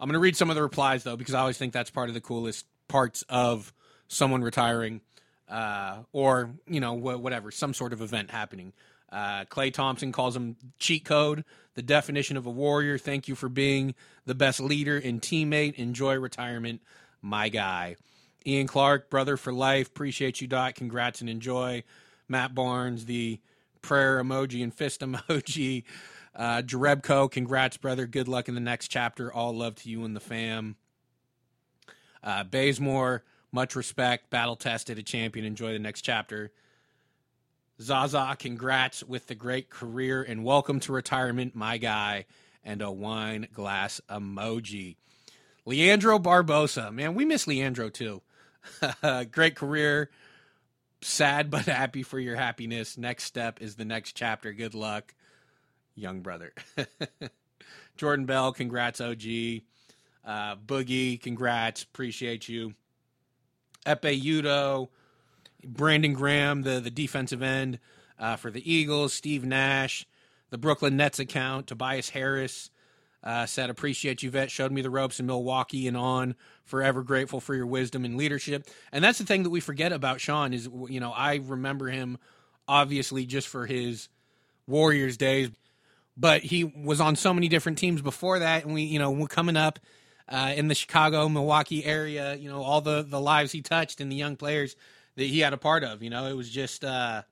I'm 0.00 0.08
gonna 0.08 0.18
read 0.18 0.34
some 0.34 0.48
of 0.48 0.56
the 0.56 0.62
replies 0.62 1.04
though 1.04 1.16
because 1.16 1.34
I 1.34 1.40
always 1.40 1.58
think 1.58 1.74
that's 1.74 1.90
part 1.90 2.08
of 2.08 2.14
the 2.14 2.22
coolest 2.22 2.64
parts 2.88 3.22
of 3.28 3.74
someone 4.08 4.40
retiring, 4.40 5.02
uh, 5.46 5.98
or 6.14 6.52
you 6.66 6.80
know 6.80 6.96
wh- 6.96 7.22
whatever, 7.22 7.50
some 7.50 7.74
sort 7.74 7.92
of 7.92 8.00
event 8.00 8.30
happening. 8.30 8.72
Uh, 9.10 9.44
Klay 9.46 9.72
Thompson 9.72 10.12
calls 10.12 10.36
him 10.36 10.56
cheat 10.78 11.04
code, 11.04 11.44
the 11.74 11.82
definition 11.82 12.36
of 12.36 12.46
a 12.46 12.50
warrior. 12.50 12.98
Thank 12.98 13.28
you 13.28 13.34
for 13.34 13.48
being 13.48 13.94
the 14.26 14.34
best 14.34 14.60
leader 14.60 14.98
and 14.98 15.20
teammate. 15.20 15.74
Enjoy 15.74 16.18
retirement, 16.18 16.82
my 17.22 17.48
guy. 17.48 17.96
Ian 18.46 18.66
Clark, 18.66 19.10
brother 19.10 19.36
for 19.36 19.52
life. 19.52 19.88
Appreciate 19.88 20.40
you, 20.40 20.48
Dot. 20.48 20.74
Congrats 20.74 21.20
and 21.20 21.30
enjoy. 21.30 21.84
Matt 22.28 22.54
Barnes, 22.54 23.06
the 23.06 23.40
prayer 23.82 24.22
emoji 24.22 24.62
and 24.62 24.72
fist 24.72 25.00
emoji. 25.02 25.84
Uh, 26.34 26.62
Jerebko, 26.62 27.30
congrats, 27.30 27.76
brother. 27.76 28.06
Good 28.06 28.28
luck 28.28 28.48
in 28.48 28.54
the 28.54 28.60
next 28.60 28.88
chapter. 28.88 29.32
All 29.32 29.56
love 29.56 29.74
to 29.76 29.90
you 29.90 30.04
and 30.04 30.14
the 30.14 30.20
fam. 30.20 30.76
Uh, 32.22 32.44
Bazemore, 32.44 33.24
much 33.50 33.74
respect. 33.74 34.30
Battle 34.30 34.56
tested, 34.56 34.98
a 34.98 35.02
champion. 35.02 35.44
Enjoy 35.44 35.72
the 35.72 35.78
next 35.78 36.02
chapter. 36.02 36.52
Zaza, 37.80 38.36
congrats 38.38 39.04
with 39.04 39.28
the 39.28 39.34
great 39.34 39.70
career 39.70 40.22
and 40.22 40.44
welcome 40.44 40.80
to 40.80 40.92
retirement, 40.92 41.54
my 41.54 41.78
guy. 41.78 42.26
And 42.64 42.82
a 42.82 42.90
wine 42.90 43.48
glass 43.52 44.00
emoji. 44.10 44.96
Leandro 45.64 46.18
Barbosa, 46.18 46.92
man, 46.92 47.14
we 47.14 47.24
miss 47.24 47.46
Leandro 47.46 47.88
too. 47.88 48.20
great 49.30 49.54
career. 49.54 50.10
Sad 51.00 51.50
but 51.50 51.66
happy 51.66 52.02
for 52.02 52.18
your 52.18 52.36
happiness. 52.36 52.98
Next 52.98 53.24
step 53.24 53.62
is 53.62 53.76
the 53.76 53.84
next 53.84 54.12
chapter. 54.12 54.52
Good 54.52 54.74
luck, 54.74 55.14
young 55.94 56.20
brother. 56.20 56.52
Jordan 57.96 58.26
Bell, 58.26 58.52
congrats, 58.52 59.00
OG. 59.00 59.22
Uh, 60.24 60.56
Boogie, 60.56 61.20
congrats. 61.20 61.84
Appreciate 61.84 62.48
you. 62.48 62.74
Ekpe 63.86 64.20
Udoh, 64.20 64.88
Brandon 65.64 66.12
Graham, 66.12 66.62
the 66.62 66.80
the 66.80 66.90
defensive 66.90 67.42
end 67.42 67.78
uh, 68.18 68.36
for 68.36 68.50
the 68.50 68.70
Eagles. 68.70 69.12
Steve 69.12 69.44
Nash, 69.44 70.06
the 70.50 70.58
Brooklyn 70.58 70.96
Nets 70.96 71.18
account. 71.18 71.66
Tobias 71.66 72.10
Harris 72.10 72.70
uh, 73.22 73.46
said, 73.46 73.70
Appreciate 73.70 74.22
you, 74.22 74.30
vet. 74.30 74.50
Showed 74.50 74.72
me 74.72 74.82
the 74.82 74.90
ropes 74.90 75.20
in 75.20 75.26
Milwaukee 75.26 75.86
and 75.88 75.96
on. 75.96 76.34
Forever 76.64 77.02
grateful 77.02 77.40
for 77.40 77.54
your 77.54 77.66
wisdom 77.66 78.04
and 78.04 78.16
leadership. 78.16 78.68
And 78.92 79.02
that's 79.02 79.18
the 79.18 79.24
thing 79.24 79.42
that 79.44 79.50
we 79.50 79.60
forget 79.60 79.92
about 79.92 80.20
Shaun 80.20 80.52
is, 80.52 80.68
you 80.88 81.00
know, 81.00 81.12
I 81.12 81.36
remember 81.36 81.88
him 81.88 82.18
obviously 82.66 83.24
just 83.24 83.48
for 83.48 83.64
his 83.64 84.08
Warriors 84.66 85.16
days, 85.16 85.50
but 86.16 86.42
he 86.42 86.64
was 86.64 87.00
on 87.00 87.16
so 87.16 87.32
many 87.32 87.48
different 87.48 87.78
teams 87.78 88.02
before 88.02 88.40
that. 88.40 88.64
And 88.64 88.74
we, 88.74 88.82
you 88.82 88.98
know, 88.98 89.10
we're 89.10 89.28
coming 89.28 89.56
up 89.56 89.78
uh, 90.28 90.52
in 90.54 90.68
the 90.68 90.74
Chicago, 90.74 91.26
Milwaukee 91.28 91.84
area, 91.84 92.34
you 92.34 92.50
know, 92.50 92.62
all 92.62 92.82
the, 92.82 93.02
the 93.02 93.20
lives 93.20 93.50
he 93.50 93.62
touched 93.62 94.00
and 94.02 94.12
the 94.12 94.16
young 94.16 94.36
players 94.36 94.76
that 95.18 95.24
he 95.24 95.40
had 95.40 95.52
a 95.52 95.56
part 95.56 95.82
of, 95.82 96.00
you 96.00 96.10
know, 96.10 96.26
it 96.26 96.36
was 96.36 96.48
just, 96.48 96.84
uh, 96.84 97.22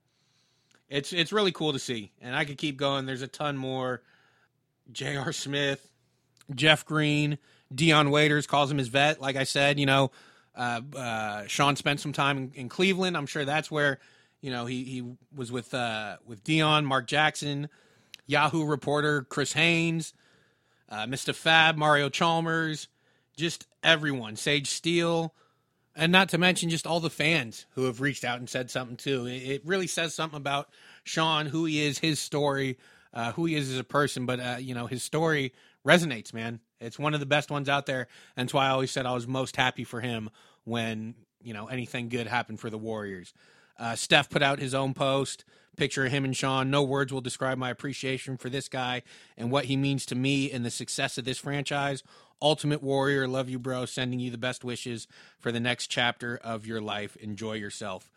it's, 0.89 1.13
it's 1.13 1.31
really 1.31 1.53
cool 1.53 1.71
to 1.71 1.79
see. 1.79 2.11
And 2.21 2.35
I 2.35 2.43
could 2.43 2.57
keep 2.57 2.75
going. 2.75 3.05
There's 3.05 3.21
a 3.21 3.27
ton 3.27 3.55
more 3.55 4.01
J.R. 4.91 5.31
Smith, 5.31 5.89
Jeff 6.53 6.85
Green, 6.85 7.37
Dion 7.73 8.11
Waiters 8.11 8.45
calls 8.45 8.69
him 8.69 8.77
his 8.77 8.89
vet. 8.89 9.21
Like 9.21 9.37
I 9.37 9.45
said, 9.45 9.79
you 9.79 9.85
know, 9.85 10.11
uh, 10.53 10.81
uh, 10.97 11.47
Shaun 11.47 11.77
spent 11.77 12.01
some 12.01 12.11
time 12.11 12.37
in, 12.37 12.51
in, 12.55 12.69
Cleveland. 12.69 13.15
I'm 13.15 13.25
sure 13.25 13.45
that's 13.45 13.71
where, 13.71 13.99
you 14.41 14.51
know, 14.51 14.65
he 14.65 14.83
he 14.83 15.03
was 15.33 15.49
with 15.49 15.73
uh, 15.73 16.17
with 16.25 16.43
Dion, 16.43 16.85
Mark 16.85 17.07
Jackson, 17.07 17.69
Yahoo 18.25 18.65
reporter 18.65 19.23
Chris 19.23 19.53
Haynes, 19.53 20.13
uh, 20.89 21.05
Mr. 21.05 21.33
Fab, 21.33 21.77
Mario 21.77 22.09
Chalmers, 22.09 22.89
just 23.37 23.65
everyone, 23.81 24.35
Sage 24.35 24.69
Steele, 24.69 25.33
and 25.97 26.11
not 26.11 26.29
to 26.29 26.37
mention 26.37 26.69
just 26.69 26.85
all 26.85 26.99
the 26.99 27.09
fans 27.09 27.65
who 27.71 27.85
have 27.85 27.99
reached 27.99 28.23
out 28.23 28.39
and 28.39 28.47
said 28.47 28.69
something 28.69 28.95
too. 28.95 29.25
It, 29.25 29.65
really 29.65 29.87
says 29.87 30.13
something 30.13 30.37
about 30.37 30.69
Shaun, 31.03 31.47
who 31.47 31.65
he 31.65 31.83
is, 31.83 31.97
his 31.97 32.19
story, 32.19 32.77
uh, 33.13 33.31
who 33.31 33.45
he 33.45 33.55
is 33.55 33.71
as 33.71 33.79
a 33.79 33.83
person, 33.83 34.25
but 34.25 34.39
uh, 34.39 34.57
you 34.59 34.75
know 34.75 34.85
his 34.85 35.03
story 35.03 35.53
resonates, 35.85 36.33
man. 36.33 36.59
It's 36.79 36.99
one 36.99 37.15
of 37.15 37.19
the 37.19 37.25
best 37.25 37.49
ones 37.49 37.67
out 37.67 37.87
there, 37.87 38.07
and 38.37 38.47
that's 38.47 38.53
why 38.53 38.67
I 38.67 38.69
always 38.69 38.91
said 38.91 39.05
I 39.05 39.13
was 39.13 39.27
most 39.27 39.55
happy 39.55 39.83
for 39.83 39.99
him 39.99 40.29
when 40.63 41.15
you 41.41 41.53
know 41.53 41.67
anything 41.67 42.09
good 42.09 42.27
happened 42.27 42.59
for 42.59 42.69
the 42.69 42.77
Warriors. 42.77 43.33
Uh, 43.79 43.95
Steph 43.95 44.29
put 44.29 44.43
out 44.43 44.59
his 44.59 44.73
own 44.73 44.93
post, 44.93 45.43
picture 45.77 46.05
of 46.05 46.11
him 46.11 46.25
and 46.25 46.35
Shaun. 46.35 46.69
No 46.69 46.83
words 46.83 47.13
will 47.13 47.21
describe 47.21 47.57
my 47.57 47.69
appreciation 47.69 48.37
for 48.37 48.49
this 48.49 48.67
guy 48.67 49.03
and 49.37 49.51
what 49.51 49.65
he 49.65 49.77
means 49.77 50.05
to 50.07 50.15
me 50.15 50.51
and 50.51 50.65
the 50.65 50.71
success 50.71 51.17
of 51.17 51.25
this 51.25 51.37
franchise. 51.37 52.03
Ultimate 52.41 52.83
Warrior, 52.83 53.27
love 53.27 53.49
you, 53.49 53.59
bro. 53.59 53.85
Sending 53.85 54.19
you 54.19 54.31
the 54.31 54.37
best 54.37 54.63
wishes 54.63 55.07
for 55.39 55.51
the 55.51 55.59
next 55.59 55.87
chapter 55.87 56.37
of 56.43 56.65
your 56.65 56.81
life. 56.81 57.15
Enjoy 57.17 57.53
yourself. 57.53 58.11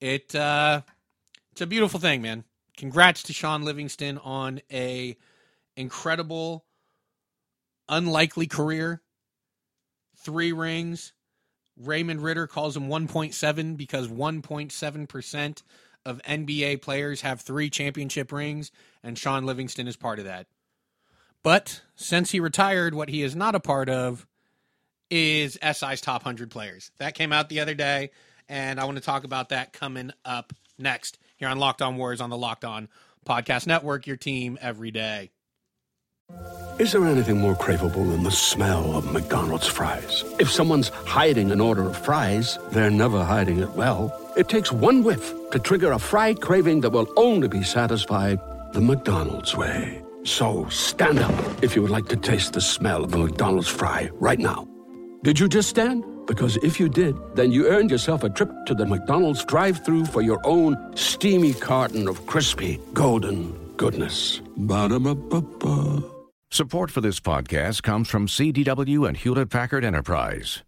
It 0.00 0.34
uh, 0.34 0.82
it's 1.52 1.60
a 1.60 1.66
beautiful 1.66 2.00
thing, 2.00 2.22
man 2.22 2.44
congrats 2.78 3.24
to 3.24 3.32
Shaun 3.34 3.64
Livingston 3.64 4.16
on 4.18 4.60
a 4.72 5.16
incredible, 5.76 6.64
unlikely 7.88 8.46
career. 8.46 9.02
Three 10.16 10.52
rings. 10.52 11.12
Raymond 11.76 12.22
Ridder 12.22 12.46
calls 12.46 12.76
him 12.76 12.88
1.7 12.88 13.76
because 13.76 14.08
1.7% 14.08 15.62
of 16.06 16.22
NBA 16.22 16.82
players 16.82 17.20
have 17.20 17.40
three 17.40 17.70
championship 17.70 18.32
rings, 18.32 18.72
and 19.02 19.18
Shaun 19.18 19.44
Livingston 19.44 19.86
is 19.86 19.96
part 19.96 20.18
of 20.18 20.24
that. 20.24 20.46
But 21.42 21.82
since 21.96 22.30
he 22.30 22.40
retired, 22.40 22.94
what 22.94 23.08
he 23.08 23.22
is 23.22 23.34
not 23.36 23.54
a 23.54 23.60
part 23.60 23.88
of 23.88 24.26
is 25.10 25.58
SI's 25.62 26.00
top 26.00 26.24
100 26.24 26.50
players. 26.50 26.90
That 26.98 27.14
came 27.14 27.32
out 27.32 27.48
the 27.48 27.60
other 27.60 27.74
day, 27.74 28.10
and 28.48 28.78
I 28.78 28.84
want 28.84 28.98
to 28.98 29.04
talk 29.04 29.24
about 29.24 29.50
that 29.50 29.72
coming 29.72 30.12
up 30.24 30.52
next 30.78 31.18
here 31.36 31.48
on 31.48 31.58
Locked 31.58 31.82
On 31.82 31.96
Warriors 31.96 32.20
on 32.20 32.30
the 32.30 32.36
Locked 32.36 32.64
On 32.64 32.88
Podcast 33.26 33.66
Network, 33.66 34.06
your 34.06 34.16
team 34.16 34.58
every 34.60 34.90
day. 34.90 35.30
Is 36.78 36.92
there 36.92 37.04
anything 37.06 37.38
more 37.38 37.56
craveable 37.56 38.10
than 38.10 38.22
the 38.22 38.30
smell 38.30 38.96
of 38.96 39.10
McDonald's 39.12 39.66
fries? 39.66 40.24
If 40.38 40.50
someone's 40.50 40.90
hiding 40.90 41.50
an 41.50 41.60
order 41.60 41.88
of 41.88 41.96
fries, 41.96 42.58
they're 42.70 42.90
never 42.90 43.24
hiding 43.24 43.58
it 43.58 43.70
well. 43.70 44.14
It 44.36 44.48
takes 44.48 44.70
one 44.70 45.02
whiff 45.02 45.32
to 45.50 45.58
trigger 45.58 45.92
a 45.92 45.98
fry 45.98 46.34
craving 46.34 46.82
that 46.82 46.90
will 46.90 47.12
only 47.16 47.48
be 47.48 47.62
satisfied 47.62 48.38
the 48.72 48.80
McDonald's 48.80 49.56
way. 49.56 50.02
So 50.28 50.68
stand 50.68 51.20
up 51.20 51.64
if 51.64 51.74
you 51.74 51.80
would 51.80 51.90
like 51.90 52.06
to 52.08 52.16
taste 52.16 52.52
the 52.52 52.60
smell 52.60 53.02
of 53.02 53.14
a 53.14 53.18
McDonald's 53.18 53.66
fry 53.66 54.10
right 54.20 54.38
now. 54.38 54.68
Did 55.24 55.40
you 55.40 55.48
just 55.48 55.70
stand? 55.70 56.04
Because 56.26 56.58
if 56.58 56.78
you 56.78 56.90
did, 56.90 57.16
then 57.34 57.50
you 57.50 57.66
earned 57.66 57.90
yourself 57.90 58.24
a 58.24 58.28
trip 58.28 58.50
to 58.66 58.74
the 58.74 58.84
McDonald's 58.84 59.42
drive 59.46 59.82
through 59.86 60.04
for 60.04 60.20
your 60.20 60.38
own 60.44 60.76
steamy 60.94 61.54
carton 61.54 62.06
of 62.06 62.26
crispy, 62.26 62.78
golden 62.92 63.52
goodness. 63.78 64.42
Ba-da-ba-ba-ba. 64.58 66.02
Support 66.50 66.90
for 66.90 67.00
this 67.00 67.20
podcast 67.20 67.82
comes 67.82 68.06
from 68.06 68.26
CDW 68.26 69.08
and 69.08 69.16
Hewlett 69.16 69.48
Packard 69.48 69.82
Enterprise. 69.82 70.62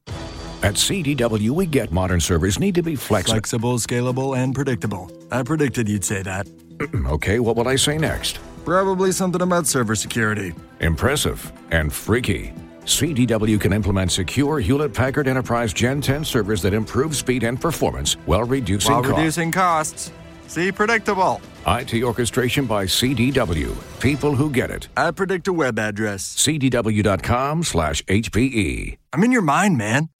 At 0.62 0.76
CDW, 0.76 1.50
we 1.50 1.66
get 1.66 1.92
modern 1.92 2.20
servers 2.20 2.58
need 2.58 2.76
to 2.76 2.82
be 2.82 2.96
flexible. 2.96 3.34
Flexible, 3.34 3.78
scalable, 3.78 4.38
and 4.38 4.54
predictable. 4.54 5.10
I 5.30 5.42
predicted 5.42 5.86
you'd 5.86 6.04
say 6.04 6.22
that. 6.22 6.48
okay, 7.06 7.40
what 7.40 7.56
will 7.56 7.68
I 7.68 7.76
say 7.76 7.98
next? 7.98 8.40
Probably 8.70 9.10
something 9.10 9.42
about 9.42 9.66
server 9.66 9.96
security. 9.96 10.54
Impressive 10.78 11.52
and 11.72 11.92
freaky. 11.92 12.52
CDW 12.84 13.60
can 13.60 13.72
implement 13.72 14.12
secure 14.12 14.60
Hewlett 14.60 14.94
Packard 14.94 15.26
Enterprise 15.26 15.72
Gen 15.72 16.00
10 16.00 16.24
servers 16.24 16.62
that 16.62 16.72
improve 16.72 17.16
speed 17.16 17.42
and 17.42 17.60
performance 17.60 18.12
while 18.26 18.44
reducing 18.44 18.92
while 18.92 19.02
costs. 19.02 19.18
reducing 19.18 19.50
costs. 19.50 20.12
See 20.46 20.70
predictable. 20.70 21.40
IT 21.66 22.00
orchestration 22.04 22.66
by 22.66 22.84
CDW. 22.84 23.74
People 23.98 24.36
who 24.36 24.48
get 24.48 24.70
it. 24.70 24.86
I 24.96 25.10
predict 25.10 25.48
a 25.48 25.52
web 25.52 25.76
address. 25.76 26.36
CDW.com 26.36 27.64
slash 27.64 28.04
HPE. 28.04 28.98
I'm 29.12 29.24
in 29.24 29.32
your 29.32 29.42
mind, 29.42 29.78
man. 29.78 30.10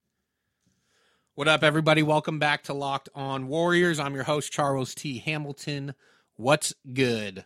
What 1.37 1.47
up, 1.47 1.63
everybody? 1.63 2.03
Welcome 2.03 2.41
back 2.41 2.65
to 2.65 2.75
Locked 2.75 3.11
On 3.15 3.47
Warriors. 3.47 4.01
I'm 4.01 4.13
your 4.17 4.25
host, 4.25 4.51
Charles 4.51 4.93
T. 4.93 5.19
Hamilton. 5.19 5.95
What's 6.35 6.75
good? 6.93 7.45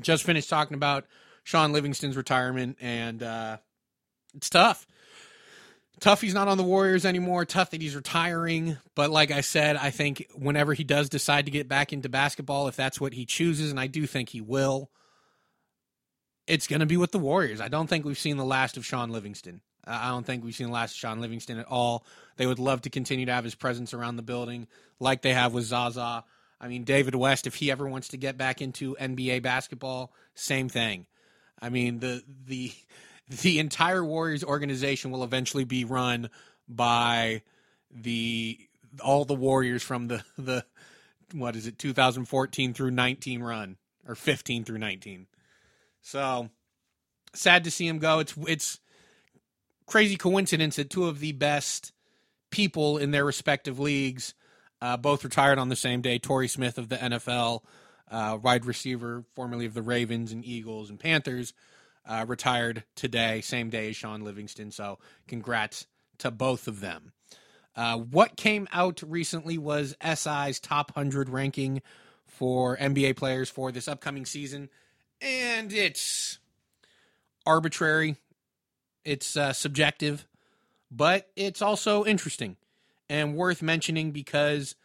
Just 0.00 0.24
finished 0.24 0.48
talking 0.48 0.74
about 0.74 1.06
Shaun 1.44 1.72
Livingston's 1.72 2.16
retirement 2.16 2.76
and 2.80 3.22
uh, 3.22 3.56
it's 4.34 4.50
tough. 4.50 4.86
Tough 6.00 6.22
he's 6.22 6.34
not 6.34 6.48
on 6.48 6.56
the 6.56 6.64
Warriors 6.64 7.04
anymore. 7.04 7.44
Tough 7.44 7.70
that 7.70 7.82
he's 7.82 7.94
retiring. 7.94 8.78
But 8.94 9.10
like 9.10 9.30
I 9.30 9.42
said, 9.42 9.76
I 9.76 9.90
think 9.90 10.26
whenever 10.34 10.72
he 10.72 10.84
does 10.84 11.08
decide 11.08 11.44
to 11.44 11.50
get 11.50 11.68
back 11.68 11.92
into 11.92 12.08
basketball, 12.08 12.68
if 12.68 12.76
that's 12.76 13.00
what 13.00 13.12
he 13.12 13.26
chooses, 13.26 13.70
and 13.70 13.78
I 13.78 13.86
do 13.86 14.06
think 14.06 14.30
he 14.30 14.40
will, 14.40 14.90
it's 16.46 16.66
going 16.66 16.80
to 16.80 16.86
be 16.86 16.96
with 16.96 17.12
the 17.12 17.18
Warriors. 17.18 17.60
I 17.60 17.68
don't 17.68 17.86
think 17.86 18.04
we've 18.04 18.18
seen 18.18 18.38
the 18.38 18.44
last 18.44 18.76
of 18.76 18.86
Shaun 18.86 19.10
Livingston. 19.10 19.60
I 19.84 20.08
don't 20.08 20.24
think 20.24 20.44
we've 20.44 20.54
seen 20.54 20.68
the 20.68 20.72
last 20.72 20.92
of 20.92 20.98
Shaun 20.98 21.20
Livingston 21.20 21.58
at 21.58 21.66
all. 21.66 22.04
They 22.36 22.46
would 22.46 22.58
love 22.58 22.82
to 22.82 22.90
continue 22.90 23.26
to 23.26 23.32
have 23.32 23.44
his 23.44 23.54
presence 23.54 23.94
around 23.94 24.16
the 24.16 24.22
building 24.22 24.68
like 24.98 25.22
they 25.22 25.32
have 25.32 25.52
with 25.52 25.64
Zaza. 25.64 26.24
I 26.60 26.68
mean, 26.68 26.84
David 26.84 27.14
West, 27.14 27.46
if 27.46 27.54
he 27.54 27.70
ever 27.70 27.88
wants 27.88 28.08
to 28.08 28.16
get 28.16 28.36
back 28.36 28.60
into 28.60 28.96
NBA 29.00 29.42
basketball, 29.42 30.12
same 30.34 30.68
thing. 30.68 31.06
I 31.60 31.70
mean, 31.70 32.00
the 32.00 32.22
the 32.46 32.72
the 33.42 33.58
entire 33.58 34.04
Warriors 34.04 34.44
organization 34.44 35.10
will 35.10 35.24
eventually 35.24 35.64
be 35.64 35.84
run 35.84 36.30
by 36.68 37.42
the 37.90 38.58
all 39.02 39.24
the 39.24 39.34
Warriors 39.34 39.82
from 39.82 40.08
the 40.08 40.24
the 40.38 40.64
what 41.32 41.56
is 41.56 41.66
it 41.66 41.78
2014 41.78 42.74
through 42.74 42.90
19 42.90 43.42
run 43.42 43.76
or 44.06 44.14
15 44.14 44.64
through 44.64 44.78
19. 44.78 45.26
So 46.02 46.50
sad 47.34 47.64
to 47.64 47.70
see 47.70 47.86
him 47.86 47.98
go. 47.98 48.18
It's 48.18 48.34
it's 48.46 48.80
crazy 49.86 50.16
coincidence 50.16 50.76
that 50.76 50.90
two 50.90 51.06
of 51.06 51.20
the 51.20 51.32
best 51.32 51.92
people 52.50 52.98
in 52.98 53.12
their 53.12 53.24
respective 53.24 53.78
leagues 53.78 54.34
uh, 54.82 54.96
both 54.96 55.24
retired 55.24 55.58
on 55.58 55.68
the 55.68 55.76
same 55.76 56.00
day. 56.00 56.18
Torrey 56.18 56.48
Smith 56.48 56.78
of 56.78 56.88
the 56.88 56.96
NFL, 56.96 57.62
uh, 58.10 58.38
wide 58.40 58.64
receiver, 58.64 59.24
formerly 59.34 59.66
of 59.66 59.74
the 59.74 59.82
Ravens 59.82 60.32
and 60.32 60.44
Eagles 60.44 60.90
and 60.90 60.98
Panthers, 60.98 61.52
uh, 62.06 62.24
retired 62.26 62.84
today, 62.94 63.40
same 63.40 63.70
day 63.70 63.90
as 63.90 63.96
Shaun 63.96 64.22
Livingston. 64.22 64.70
So 64.70 64.98
congrats 65.28 65.86
to 66.18 66.30
both 66.30 66.66
of 66.66 66.80
them. 66.80 67.12
Uh, 67.76 67.98
what 67.98 68.36
came 68.36 68.68
out 68.72 69.02
recently 69.06 69.56
was 69.56 69.96
SI's 70.02 70.58
top 70.60 70.94
100 70.96 71.28
ranking 71.28 71.82
for 72.26 72.76
NBA 72.76 73.16
players 73.16 73.48
for 73.48 73.70
this 73.70 73.86
upcoming 73.86 74.26
season. 74.26 74.70
And 75.20 75.72
it's 75.72 76.38
arbitrary, 77.46 78.16
it's 79.04 79.36
uh, 79.36 79.52
subjective, 79.52 80.26
but 80.90 81.28
it's 81.36 81.62
also 81.62 82.04
interesting 82.04 82.56
and 83.10 83.34
worth 83.34 83.60
mentioning 83.60 84.12
because 84.12 84.76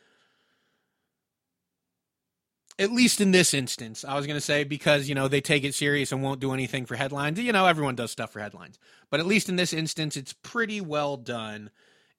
at 2.77 2.91
least 2.91 3.21
in 3.21 3.31
this 3.31 3.53
instance, 3.53 4.03
I 4.03 4.15
was 4.15 4.25
going 4.25 4.35
to 4.35 4.41
say 4.41 4.65
because, 4.65 5.07
you 5.07 5.15
know, 5.15 5.29
they 5.29 5.39
take 5.39 5.63
it 5.63 5.75
serious 5.75 6.11
and 6.11 6.21
won't 6.21 6.41
do 6.41 6.51
anything 6.51 6.85
for 6.85 6.95
headlines. 6.95 7.39
You 7.39 7.53
know, 7.53 7.67
everyone 7.67 7.95
does 7.95 8.11
stuff 8.11 8.33
for 8.33 8.41
headlines. 8.41 8.77
But 9.09 9.19
at 9.21 9.27
least 9.27 9.47
in 9.47 9.55
this 9.55 9.71
instance, 9.71 10.17
it's 10.17 10.33
pretty 10.33 10.81
well 10.81 11.15
done. 11.15 11.69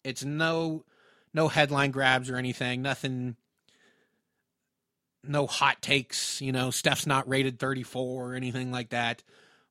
It's 0.04 0.24
no 0.24 0.84
no 1.34 1.48
headline 1.48 1.90
grabs 1.90 2.30
or 2.30 2.36
anything. 2.36 2.80
Nothing 2.80 3.36
no 5.24 5.48
hot 5.48 5.82
takes. 5.82 6.40
You 6.40 6.52
know, 6.52 6.70
Steph's 6.70 7.06
not 7.06 7.28
rated 7.28 7.58
34 7.58 8.30
or 8.30 8.34
anything 8.34 8.70
like 8.70 8.90
that. 8.90 9.24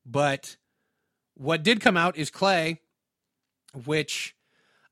But 0.06 0.58
what 1.34 1.64
did 1.64 1.80
come 1.80 1.98
out 1.98 2.18
is 2.18 2.30
Klay, 2.30 2.80
which 3.86 4.36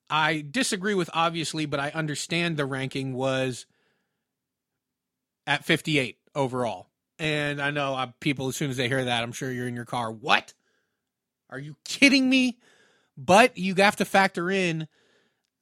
I 0.10 0.44
disagree 0.50 0.94
with, 0.94 1.10
obviously, 1.14 1.66
but 1.66 1.80
I 1.80 1.90
understand 1.90 2.58
the 2.58 2.66
ranking 2.66 3.14
was 3.14 3.66
at 5.48 5.66
58 5.66 6.18
overall. 6.36 6.88
And 7.20 7.62
I 7.62 7.72
know 7.72 7.96
uh, 7.96 8.08
people, 8.20 8.48
as 8.48 8.56
soon 8.56 8.70
as 8.70 8.78
they 8.78 8.88
hear 8.88 9.06
that, 9.06 9.24
I'm 9.24 9.32
sure 9.32 9.52
you're 9.52 9.68
in 9.68 9.76
your 9.76 9.86
car. 9.86 10.12
What? 10.12 10.54
Are 11.50 11.60
you 11.60 11.76
kidding 11.86 12.30
me? 12.30 12.58
But 13.16 13.58
you 13.58 13.76
have 13.76 13.96
to 13.98 14.06
factor 14.06 14.50
in 14.50 14.88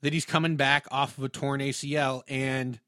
that 0.02 0.14
he's 0.14 0.26
coming 0.26 0.56
back 0.56 0.88
off 0.90 1.18
of 1.18 1.24
a 1.24 1.30
torn 1.30 1.60
ACL. 1.60 2.24
And 2.28 2.80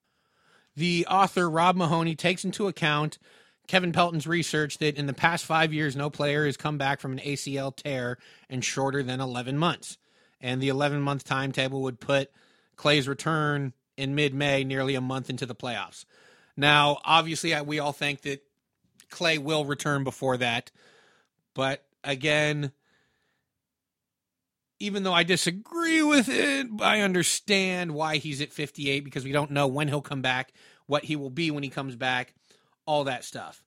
the 0.76 1.06
author, 1.10 1.50
Rob 1.50 1.76
Mahoney, 1.76 2.16
takes 2.16 2.46
into 2.46 2.68
account 2.68 3.20
Kevin 3.68 3.92
Pelton's 3.92 4.28
research 4.28 4.78
that 4.80 4.98
in 4.98 5.06
the 5.06 5.14
past 5.14 5.46
five 5.46 5.74
years, 5.74 5.96
no 5.96 6.10
player 6.10 6.46
has 6.46 6.58
come 6.58 6.78
back 6.78 7.00
from 7.00 7.14
an 7.14 7.20
ACL 7.20 7.76
tear 7.76 8.18
in 8.50 8.62
shorter 8.62 9.04
than 9.04 9.22
11 9.22 9.58
months. 9.58 9.98
And 10.44 10.62
the 10.62 10.68
11 10.68 11.02
month 11.02 11.24
timetable 11.24 11.82
would 11.82 12.00
put 12.00 12.30
Klay's 12.78 13.08
return 13.08 13.74
in 13.98 14.14
mid 14.14 14.36
May, 14.36 14.64
nearly 14.64 14.94
a 14.94 15.02
month 15.02 15.30
into 15.30 15.48
the 15.48 15.56
playoffs. 15.56 16.06
Now, 16.56 17.00
obviously, 17.04 17.60
we 17.62 17.80
all 17.80 17.94
think 17.94 18.22
that 18.22 18.44
Klay 19.10 19.40
will 19.40 19.66
return 19.66 20.04
before 20.04 20.38
that. 20.38 20.70
But 21.54 21.86
again, 22.04 22.72
even 24.80 25.04
though 25.04 25.14
I 25.14 25.24
disagree 25.24 26.04
with 26.04 26.28
it, 26.30 26.68
I 26.82 27.02
understand 27.02 27.94
why 27.94 28.18
he's 28.18 28.42
at 28.42 28.52
58 28.52 29.06
because 29.06 29.24
we 29.24 29.32
don't 29.32 29.52
know 29.52 29.68
when 29.68 29.88
he'll 29.88 30.02
come 30.02 30.22
back, 30.22 30.52
what 30.88 31.06
he 31.06 31.16
will 31.16 31.30
be 31.30 31.52
when 31.52 31.64
he 31.64 31.70
comes 31.70 31.96
back, 31.96 32.34
all 32.86 33.06
that 33.06 33.24
stuff. 33.24 33.64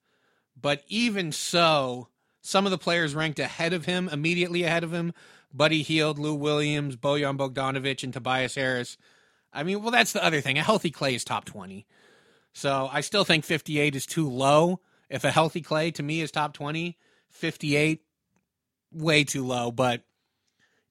But 0.60 0.82
even 0.88 1.32
so, 1.32 2.08
some 2.42 2.66
of 2.66 2.70
the 2.70 2.78
players 2.78 3.14
ranked 3.14 3.38
ahead 3.38 3.72
of 3.72 3.86
him, 3.86 4.08
immediately 4.10 4.62
ahead 4.62 4.84
of 4.84 4.92
him, 4.92 5.14
Buddy 5.56 5.82
Hield, 5.82 6.18
Lou 6.18 6.34
Williams, 6.34 6.96
Bojan 6.96 7.38
Bogdanovic, 7.38 8.02
and 8.02 8.12
Tobias 8.12 8.54
Harris. 8.54 8.96
I 9.52 9.62
mean, 9.62 9.82
well, 9.82 9.90
that's 9.90 10.12
the 10.12 10.24
other 10.24 10.40
thing. 10.40 10.58
A 10.58 10.62
healthy 10.62 10.90
Klay 10.90 11.14
is 11.14 11.24
top 11.24 11.44
20. 11.46 11.86
So 12.52 12.88
I 12.92 13.00
still 13.00 13.24
think 13.24 13.44
58 13.44 13.96
is 13.96 14.06
too 14.06 14.28
low. 14.28 14.80
If 15.08 15.24
a 15.24 15.30
healthy 15.30 15.62
Klay 15.62 15.94
to 15.94 16.02
me 16.02 16.20
is 16.20 16.30
top 16.30 16.52
20, 16.52 16.98
58, 17.30 18.02
way 18.92 19.24
too 19.24 19.46
low. 19.46 19.70
But 19.70 20.02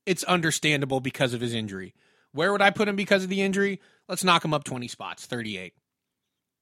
it's 0.05 0.24
understandable 0.24 1.00
because 1.00 1.34
of 1.34 1.41
his 1.41 1.53
injury. 1.53 1.93
Where 2.31 2.51
would 2.51 2.62
I 2.62 2.69
put 2.69 2.88
him 2.88 2.95
because 2.95 3.24
of 3.24 3.29
the 3.29 3.41
injury? 3.41 3.79
Let's 4.07 4.24
knock 4.24 4.43
him 4.43 4.53
up 4.53 4.63
20 4.63 4.88
spots, 4.88 5.25
38. 5.25 5.74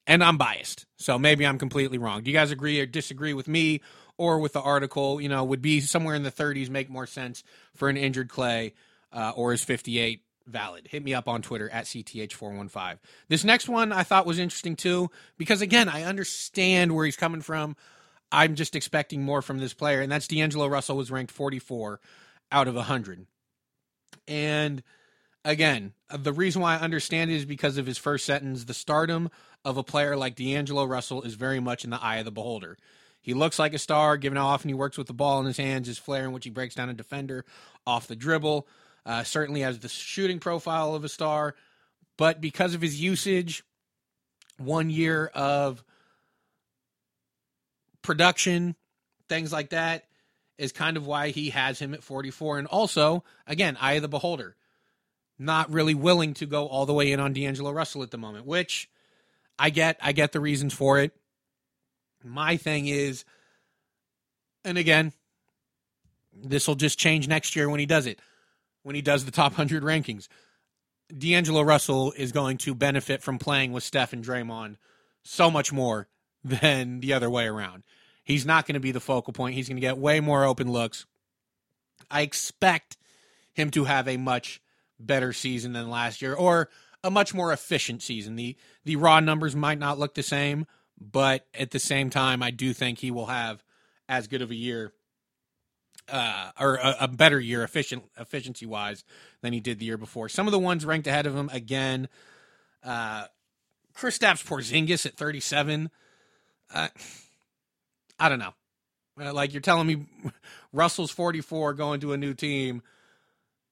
And 0.06 0.24
I'm 0.24 0.38
biased, 0.38 0.86
so 0.98 1.18
maybe 1.18 1.46
I'm 1.46 1.58
completely 1.58 1.98
wrong. 1.98 2.24
Do 2.24 2.32
you 2.32 2.38
guys 2.38 2.52
agree 2.52 2.80
or 2.80 2.86
disagree 2.86 3.34
with 3.34 3.48
me 3.48 3.82
or 4.18 4.40
with 4.40 4.54
the 4.54 4.62
article? 4.62 5.22
You 5.22 5.30
know, 5.30 5.44
would 5.46 5.62
be 5.62 5.80
somewhere 5.80 6.16
in 6.16 6.24
the 6.24 6.32
30s 6.32 6.70
make 6.70 6.90
more 6.90 7.08
sense 7.08 7.44
for 7.76 7.88
an 7.88 7.96
injured 7.96 8.28
Klay, 8.28 8.74
uh, 9.14 9.32
or 9.36 9.54
is 9.54 9.64
58 9.64 10.22
valid? 10.46 10.88
Hit 10.90 11.04
me 11.04 11.14
up 11.14 11.30
on 11.30 11.42
Twitter 11.42 11.70
at 11.70 11.86
CTH415. 11.86 13.00
This 13.30 13.46
next 13.46 13.70
one 13.70 13.94
I 13.94 14.04
thought 14.04 14.26
was 14.26 14.40
interesting 14.40 14.76
too, 14.76 15.10
because 15.38 15.62
again, 15.62 15.88
I 15.88 16.04
understand 16.04 16.94
where 16.94 17.06
he's 17.06 17.16
coming 17.16 17.42
from. 17.42 17.78
I'm 18.30 18.56
just 18.56 18.76
expecting 18.76 19.24
more 19.24 19.42
from 19.42 19.60
this 19.60 19.74
player, 19.74 20.02
and 20.02 20.12
that's 20.12 20.28
D'Angelo 20.28 20.68
Russell 20.68 20.98
was 20.98 21.12
ranked 21.12 21.32
44 21.32 22.02
out 22.52 22.68
of 22.68 22.76
100. 22.76 23.26
And 24.28 24.84
again, 25.46 25.94
the 26.16 26.34
reason 26.34 26.62
why 26.62 26.76
I 26.76 26.82
understand 26.82 27.32
it 27.32 27.36
is 27.36 27.46
because 27.46 27.78
of 27.78 27.86
his 27.86 27.98
first 27.98 28.26
sentence. 28.26 28.66
The 28.66 28.74
stardom 28.74 29.30
of 29.66 29.78
a 29.78 29.84
player 29.84 30.16
like 30.16 30.36
D'Angelo 30.36 30.86
Russell 30.86 31.22
is 31.24 31.36
very 31.36 31.60
much 31.60 31.84
in 31.84 31.90
the 31.90 32.02
eye 32.02 32.18
of 32.18 32.26
the 32.26 32.32
beholder. 32.32 32.78
He 33.22 33.34
looks 33.34 33.58
like 33.58 33.74
a 33.74 33.80
star, 33.80 34.18
given 34.18 34.38
how 34.38 34.48
often 34.48 34.70
he 34.70 34.74
works 34.74 34.98
with 34.98 35.08
the 35.08 35.14
ball 35.14 35.40
in 35.40 35.46
his 35.46 35.58
hands, 35.58 35.88
his 35.88 35.98
flair 35.98 36.26
in 36.26 36.34
which 36.34 36.44
he 36.44 36.50
breaks 36.50 36.76
down 36.76 36.90
a 36.90 36.94
defender 36.94 37.46
off 37.88 38.08
the 38.08 38.16
dribble. 38.16 38.68
Uh, 39.06 39.24
certainly 39.24 39.62
has 39.62 39.80
the 39.80 39.90
shooting 39.90 40.40
profile 40.40 40.96
of 40.96 41.04
a 41.04 41.10
star, 41.10 41.56
but 42.18 42.40
because 42.40 42.74
of 42.74 42.82
his 42.82 43.02
usage, 43.02 43.64
one 44.58 44.90
year 44.90 45.28
of 45.34 45.84
production, 48.02 48.76
things 49.28 49.52
like 49.52 49.70
that, 49.72 50.06
is 50.58 50.72
kind 50.72 50.98
of 50.98 51.08
why 51.08 51.30
he 51.30 51.50
has 51.50 51.80
him 51.80 51.94
at 51.94 52.04
44. 52.04 52.60
And 52.60 52.68
also, 52.68 53.24
again, 53.48 53.78
eye 53.82 53.94
of 53.94 54.04
the 54.04 54.08
beholder. 54.08 54.56
Not 55.40 55.72
really 55.72 55.96
willing 55.96 56.34
to 56.36 56.46
go 56.46 56.68
all 56.68 56.86
the 56.86 56.94
way 56.94 57.12
in 57.12 57.20
on 57.20 57.34
D'Angelo 57.34 57.72
Russell 57.72 58.04
at 58.04 58.12
the 58.12 58.18
moment, 58.18 58.46
which 58.46 58.90
I 59.58 59.70
get. 59.70 59.98
I 60.02 60.12
get 60.12 60.32
the 60.32 60.40
reasons 60.40 60.74
for 60.74 61.00
it. 61.00 61.12
My 62.24 62.56
thing 62.58 62.88
is, 62.88 63.26
and 64.64 64.78
again, 64.78 65.12
this 66.34 66.68
will 66.68 66.76
just 66.76 66.98
change 66.98 67.28
next 67.28 67.56
year 67.56 67.70
when 67.70 67.80
he 67.80 67.86
does 67.86 68.06
it, 68.06 68.20
when 68.84 68.96
he 68.96 69.02
does 69.02 69.26
the 69.26 69.32
top 69.32 69.52
100 69.58 69.84
rankings. 69.84 70.28
D'Angelo 71.16 71.62
Russell 71.62 72.14
is 72.14 72.32
going 72.32 72.58
to 72.60 72.74
benefit 72.74 73.22
from 73.22 73.38
playing 73.38 73.72
with 73.72 73.84
Steph 73.84 74.14
and 74.14 74.24
Draymond 74.24 74.78
so 75.24 75.52
much 75.52 75.72
more 75.72 76.08
than 76.44 77.00
the 77.00 77.14
other 77.14 77.30
way 77.30 77.46
around. 77.46 77.84
He's 78.24 78.46
not 78.46 78.66
going 78.66 78.76
to 78.76 78.80
be 78.80 78.92
the 78.92 79.00
focal 79.00 79.34
point. 79.34 79.56
He's 79.56 79.68
going 79.68 79.78
to 79.78 79.82
get 79.82 79.98
way 79.98 80.20
more 80.22 80.46
open 80.46 80.72
looks. 80.72 81.06
I 82.10 82.22
expect 82.22 82.98
him 83.54 83.70
to 83.72 83.84
have 83.84 84.08
a 84.08 84.18
much 84.18 84.62
better 85.00 85.34
season 85.34 85.74
than 85.74 85.90
last 85.90 86.22
year 86.22 86.34
or 86.34 86.70
a 87.04 87.12
much 87.12 87.34
more 87.34 87.52
efficient 87.52 88.02
season. 88.02 88.36
The 88.36 88.56
the 88.86 88.96
raw 88.96 89.20
numbers 89.20 89.56
might 89.56 89.80
not 89.80 90.00
look 90.00 90.14
the 90.14 90.24
same, 90.24 90.66
but 91.00 91.46
at 91.54 91.72
the 91.72 91.80
same 91.80 92.10
time 92.10 92.42
I 92.42 92.52
do 92.52 92.74
think 92.74 93.00
he 93.00 93.12
will 93.12 93.28
have 93.28 93.64
as 94.08 94.28
good 94.28 94.42
of 94.42 94.52
a 94.52 94.56
year 94.56 94.94
uh, 96.10 96.52
or 96.60 96.76
a, 96.76 96.98
a, 97.02 97.08
better 97.08 97.40
year 97.40 97.64
efficient 97.64 98.04
efficiency 98.20 98.66
wise 98.66 99.06
than 99.42 99.54
he 99.54 99.62
did 99.62 99.80
the 99.80 99.86
year 99.86 99.98
before. 99.98 100.28
Some 100.28 100.48
of 100.48 100.52
the 100.52 100.60
ones 100.60 100.86
ranked 100.86 101.08
ahead 101.08 101.26
of 101.26 101.36
him 101.36 101.50
again 101.54 102.10
uh 102.84 103.26
Kristaps 103.96 104.44
Porzingis 104.44 105.06
at 105.06 105.16
37. 105.16 105.90
Uh, 106.74 106.88
I 108.20 108.30
don't 108.30 108.40
know. 108.40 108.54
Uh, 109.20 109.34
like 109.34 109.54
you're 109.54 109.62
telling 109.62 109.88
me 109.88 110.06
Russell's 110.74 111.12
44 111.12 111.74
going 111.74 112.00
to 112.02 112.14
a 112.14 112.18
new 112.18 112.34
team, 112.34 112.82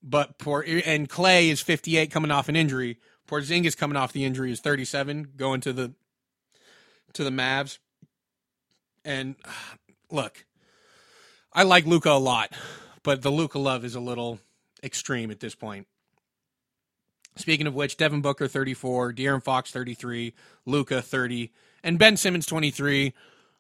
but 0.03 0.37
poor 0.37 0.63
and 0.67 1.09
Klay 1.09 1.49
is 1.49 1.61
58 1.61 2.11
coming 2.11 2.31
off 2.31 2.49
an 2.49 2.55
injury. 2.55 2.97
Porzingis 3.27 3.77
coming 3.77 3.95
off 3.95 4.11
the 4.13 4.25
injury 4.25 4.51
is 4.51 4.59
37 4.59 5.33
going 5.37 5.61
to 5.61 5.73
the 5.73 5.93
to 7.13 7.23
the 7.23 7.29
Mavs. 7.29 7.77
And 9.05 9.35
look, 10.11 10.45
I 11.53 11.63
like 11.63 11.85
Luka 11.85 12.11
a 12.11 12.19
lot, 12.19 12.53
but 13.03 13.21
the 13.21 13.31
Luka 13.31 13.59
love 13.59 13.85
is 13.85 13.95
a 13.95 13.99
little 13.99 14.39
extreme 14.83 15.31
at 15.31 15.39
this 15.39 15.55
point. 15.55 15.87
Speaking 17.37 17.67
of 17.67 17.73
which, 17.73 17.95
Devin 17.95 18.21
Booker 18.21 18.47
34, 18.47 19.13
De'Aaron 19.13 19.41
Fox 19.41 19.71
33, 19.71 20.33
Luka 20.65 21.01
30, 21.01 21.51
and 21.81 21.97
Ben 21.97 22.17
Simmons 22.17 22.45
23. 22.45 23.13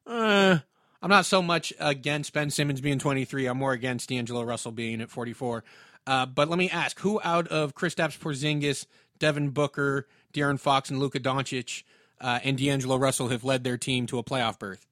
Uh, 0.05 0.57
I'm 1.01 1.09
not 1.09 1.25
so 1.25 1.41
much 1.41 1.71
against 1.79 2.33
Ben 2.33 2.49
Simmons 2.49 2.81
being 2.81 2.99
23. 2.99 3.47
I'm 3.47 3.57
more 3.57 3.71
against 3.71 4.09
D'Angelo 4.09 4.43
Russell 4.43 4.71
being 4.71 4.99
at 5.01 5.09
44. 5.09 5.63
Uh, 6.07 6.25
but 6.25 6.49
let 6.49 6.57
me 6.57 6.69
ask, 6.69 6.99
who 6.99 7.19
out 7.23 7.47
of 7.47 7.75
Kristaps 7.75 8.17
Porzingis, 8.17 8.85
Devin 9.19 9.49
Booker, 9.49 10.07
De'Aaron 10.33 10.59
Fox, 10.59 10.89
and 10.89 10.99
Luka 10.99 11.19
Doncic 11.19 11.83
uh, 12.19 12.39
and 12.43 12.57
D'Angelo 12.57 12.97
Russell 12.97 13.29
have 13.29 13.43
led 13.43 13.63
their 13.63 13.77
team 13.77 14.07
to 14.07 14.17
a 14.17 14.23
playoff 14.23 14.57
berth? 14.57 14.87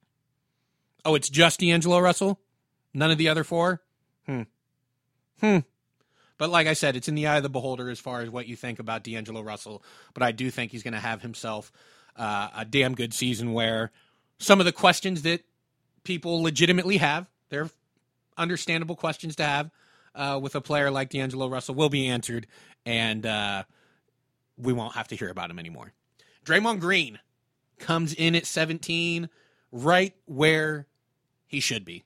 Oh, 1.04 1.14
it's 1.14 1.28
just 1.28 1.60
D'Angelo 1.60 1.98
Russell? 1.98 2.40
None 2.94 3.10
of 3.10 3.18
the 3.18 3.28
other 3.28 3.44
four? 3.44 3.82
Hmm. 4.26 4.42
Hmm. 5.40 5.58
But 6.38 6.50
like 6.50 6.66
I 6.66 6.72
said, 6.72 6.96
it's 6.96 7.08
in 7.08 7.14
the 7.14 7.26
eye 7.26 7.36
of 7.36 7.42
the 7.42 7.50
beholder 7.50 7.90
as 7.90 8.00
far 8.00 8.20
as 8.20 8.30
what 8.30 8.46
you 8.46 8.56
think 8.56 8.78
about 8.78 9.04
D'Angelo 9.04 9.42
Russell. 9.42 9.82
But 10.14 10.22
I 10.22 10.32
do 10.32 10.50
think 10.50 10.72
he's 10.72 10.82
going 10.82 10.94
to 10.94 11.00
have 11.00 11.22
himself 11.22 11.72
uh, 12.16 12.48
a 12.56 12.64
damn 12.64 12.94
good 12.94 13.12
season 13.12 13.52
where 13.52 13.90
some 14.38 14.58
of 14.58 14.66
the 14.66 14.72
questions 14.72 15.22
that 15.22 15.44
people 16.04 16.42
legitimately 16.42 16.96
have. 16.98 17.28
They're 17.50 17.70
understandable 18.36 18.96
questions 18.96 19.36
to 19.36 19.44
have 19.44 19.70
uh, 20.14 20.38
with 20.42 20.54
a 20.54 20.60
player 20.60 20.90
like 20.90 21.10
D'Angelo 21.10 21.48
Russell 21.48 21.74
will 21.74 21.88
be 21.88 22.08
answered, 22.08 22.46
and 22.84 23.24
uh, 23.24 23.64
we 24.56 24.72
won't 24.72 24.94
have 24.94 25.08
to 25.08 25.16
hear 25.16 25.30
about 25.30 25.50
him 25.50 25.58
anymore. 25.58 25.92
Draymond 26.44 26.80
Green 26.80 27.18
comes 27.78 28.12
in 28.14 28.34
at 28.34 28.46
17, 28.46 29.28
right 29.72 30.14
where 30.26 30.86
he 31.46 31.60
should 31.60 31.84
be. 31.84 32.04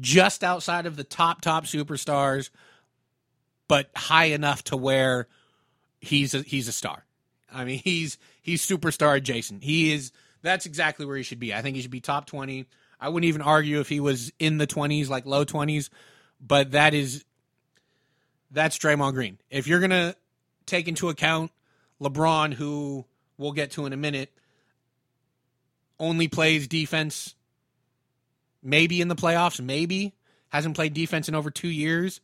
Just 0.00 0.44
outside 0.44 0.86
of 0.86 0.96
the 0.96 1.04
top, 1.04 1.40
top 1.40 1.64
superstars, 1.64 2.50
but 3.66 3.90
high 3.96 4.26
enough 4.26 4.64
to 4.64 4.76
where 4.76 5.28
he's 6.00 6.34
a, 6.34 6.42
he's 6.42 6.68
a 6.68 6.72
star. 6.72 7.04
I 7.52 7.64
mean, 7.64 7.80
he's 7.82 8.18
he's 8.42 8.64
superstar 8.64 9.16
adjacent. 9.16 9.64
He 9.64 9.92
is 9.92 10.12
that's 10.42 10.66
exactly 10.66 11.06
where 11.06 11.16
he 11.16 11.22
should 11.22 11.40
be. 11.40 11.54
I 11.54 11.62
think 11.62 11.76
he 11.76 11.82
should 11.82 11.90
be 11.90 12.00
top 12.00 12.26
20. 12.26 12.66
I 13.00 13.08
wouldn't 13.08 13.28
even 13.28 13.42
argue 13.42 13.80
if 13.80 13.88
he 13.88 14.00
was 14.00 14.32
in 14.38 14.58
the 14.58 14.66
20s, 14.66 15.08
like 15.08 15.26
low 15.26 15.44
20s, 15.44 15.88
but 16.40 16.72
that 16.72 16.94
is 16.94 17.24
that's 18.50 18.78
Draymond 18.78 19.14
Green. 19.14 19.38
If 19.50 19.66
you're 19.66 19.80
to 19.90 20.16
take 20.66 20.88
into 20.88 21.08
account 21.08 21.50
LeBron 22.00 22.54
who 22.54 23.04
we'll 23.36 23.52
get 23.52 23.72
to 23.72 23.86
in 23.86 23.92
a 23.92 23.96
minute, 23.96 24.32
only 25.98 26.28
plays 26.28 26.68
defense 26.68 27.34
maybe 28.62 29.00
in 29.00 29.08
the 29.08 29.16
playoffs, 29.16 29.60
maybe 29.60 30.14
hasn't 30.50 30.74
played 30.74 30.94
defense 30.94 31.28
in 31.28 31.34
over 31.34 31.50
two 31.50 31.68
years. 31.68 32.20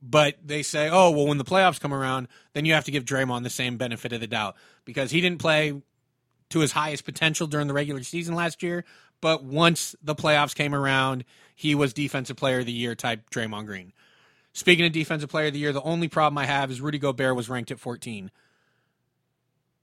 But 0.00 0.36
they 0.44 0.62
say, 0.62 0.88
oh, 0.88 1.10
well, 1.10 1.26
when 1.26 1.38
the 1.38 1.44
playoffs 1.44 1.80
come 1.80 1.92
around, 1.92 2.28
then 2.52 2.64
you 2.64 2.74
have 2.74 2.84
to 2.84 2.92
give 2.92 3.04
Draymond 3.04 3.42
the 3.42 3.50
same 3.50 3.76
benefit 3.76 4.12
of 4.12 4.20
the 4.20 4.28
doubt 4.28 4.54
because 4.84 5.10
he 5.10 5.20
didn't 5.20 5.40
play 5.40 5.82
to 6.50 6.60
his 6.60 6.72
highest 6.72 7.04
potential 7.04 7.48
during 7.48 7.66
the 7.66 7.74
regular 7.74 8.02
season 8.04 8.36
last 8.36 8.62
year. 8.62 8.84
But 9.20 9.42
once 9.42 9.96
the 10.00 10.14
playoffs 10.14 10.54
came 10.54 10.72
around, 10.72 11.24
he 11.58 11.74
was 11.74 11.92
defensive 11.92 12.36
player 12.36 12.60
of 12.60 12.66
the 12.66 12.72
year 12.72 12.94
type 12.94 13.30
Draymond 13.30 13.66
Green. 13.66 13.92
Speaking 14.52 14.86
of 14.86 14.92
defensive 14.92 15.28
player 15.28 15.48
of 15.48 15.54
the 15.54 15.58
year, 15.58 15.72
the 15.72 15.82
only 15.82 16.06
problem 16.06 16.38
I 16.38 16.46
have 16.46 16.70
is 16.70 16.80
Rudy 16.80 16.98
Gobert 17.00 17.34
was 17.34 17.48
ranked 17.48 17.72
at 17.72 17.80
14. 17.80 18.30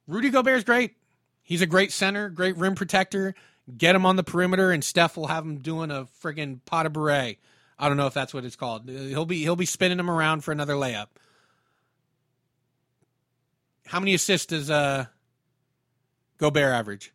Rudy 0.07 0.29
Gobert 0.29 0.59
is 0.59 0.63
great. 0.63 0.95
He's 1.43 1.61
a 1.61 1.65
great 1.65 1.91
center, 1.91 2.29
great 2.29 2.55
rim 2.55 2.75
protector. 2.75 3.35
Get 3.77 3.93
him 3.93 4.05
on 4.05 4.15
the 4.15 4.23
perimeter, 4.23 4.71
and 4.71 4.85
Steph 4.85 5.17
will 5.17 5.27
have 5.27 5.43
him 5.43 5.57
doing 5.57 5.91
a 5.91 6.07
friggin' 6.23 6.63
pot 6.63 6.85
of 6.85 6.93
beret. 6.93 7.39
I 7.77 7.89
don't 7.89 7.97
know 7.97 8.07
if 8.07 8.13
that's 8.13 8.33
what 8.33 8.45
it's 8.45 8.55
called. 8.55 8.89
He'll 8.89 9.25
be 9.25 9.39
he'll 9.39 9.57
be 9.57 9.65
spinning 9.65 9.99
him 9.99 10.09
around 10.09 10.45
for 10.45 10.53
another 10.53 10.75
layup. 10.75 11.07
How 13.85 13.99
many 13.99 14.13
assists 14.13 14.47
does 14.47 14.69
uh, 14.69 15.07
Gobert 16.37 16.73
average? 16.73 17.11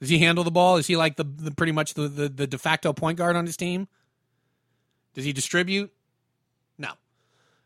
Does 0.00 0.08
he 0.08 0.18
handle 0.18 0.44
the 0.44 0.50
ball? 0.50 0.78
Is 0.78 0.86
he 0.86 0.96
like 0.96 1.16
the, 1.16 1.24
the 1.24 1.50
pretty 1.50 1.72
much 1.72 1.94
the, 1.94 2.08
the, 2.08 2.28
the 2.28 2.46
de 2.46 2.58
facto 2.58 2.92
point 2.92 3.18
guard 3.18 3.36
on 3.36 3.46
his 3.46 3.56
team? 3.56 3.86
Does 5.14 5.24
he 5.24 5.32
distribute? 5.32 5.92
No. 6.78 6.92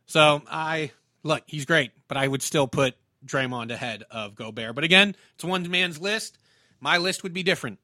So 0.06 0.42
I 0.48 0.90
look, 1.22 1.44
he's 1.46 1.64
great, 1.64 1.92
but 2.08 2.16
I 2.16 2.26
would 2.26 2.42
still 2.42 2.66
put 2.66 2.96
Draymond 3.24 3.70
ahead 3.70 4.04
of 4.10 4.34
Gobert. 4.34 4.74
But 4.74 4.84
again, 4.84 5.14
it's 5.34 5.44
one 5.44 5.68
man's 5.70 6.00
list. 6.00 6.38
My 6.80 6.98
list 6.98 7.22
would 7.22 7.32
be 7.32 7.42
different. 7.42 7.78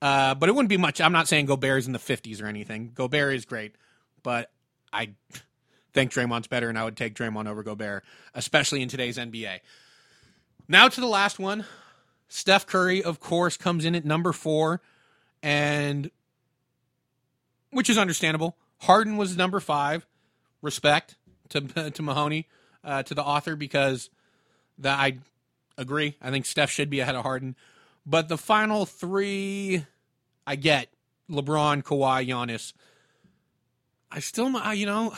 Uh, 0.00 0.34
but 0.34 0.48
it 0.48 0.54
wouldn't 0.54 0.68
be 0.68 0.76
much. 0.76 1.00
I'm 1.00 1.12
not 1.12 1.26
saying 1.26 1.46
Gobert 1.46 1.80
is 1.80 1.86
in 1.86 1.92
the 1.92 1.98
50s 1.98 2.42
or 2.42 2.46
anything. 2.46 2.92
Gobert 2.94 3.34
is 3.34 3.44
great, 3.44 3.74
but 4.22 4.50
I 4.92 5.10
think 5.92 6.12
Draymond's 6.12 6.46
better, 6.46 6.68
and 6.68 6.78
I 6.78 6.84
would 6.84 6.96
take 6.96 7.14
Draymond 7.14 7.48
over 7.48 7.64
Gobert, 7.64 8.04
especially 8.34 8.80
in 8.80 8.88
today's 8.88 9.18
NBA. 9.18 9.58
Now 10.68 10.88
to 10.88 11.00
the 11.00 11.08
last 11.08 11.38
one. 11.38 11.64
Steph 12.28 12.66
Curry, 12.66 13.02
of 13.02 13.20
course, 13.20 13.56
comes 13.56 13.84
in 13.84 13.94
at 13.94 14.04
number 14.04 14.32
four, 14.32 14.80
and 15.42 16.10
which 17.70 17.88
is 17.88 17.98
understandable. 17.98 18.56
Harden 18.80 19.16
was 19.16 19.36
number 19.36 19.60
five. 19.60 20.06
Respect 20.60 21.16
to 21.50 21.60
to 21.90 22.02
Mahoney, 22.02 22.46
uh, 22.84 23.02
to 23.04 23.14
the 23.14 23.22
author, 23.22 23.56
because 23.56 24.10
that 24.78 24.98
I 24.98 25.18
agree. 25.76 26.16
I 26.20 26.30
think 26.30 26.44
Steph 26.46 26.70
should 26.70 26.90
be 26.90 27.00
ahead 27.00 27.14
of 27.14 27.22
Harden. 27.22 27.56
But 28.04 28.28
the 28.28 28.38
final 28.38 28.86
three, 28.86 29.84
I 30.46 30.56
get 30.56 30.88
LeBron, 31.30 31.82
Kawhi, 31.82 32.26
Giannis. 32.26 32.72
I 34.10 34.20
still, 34.20 34.50
you 34.74 34.86
know, 34.86 35.14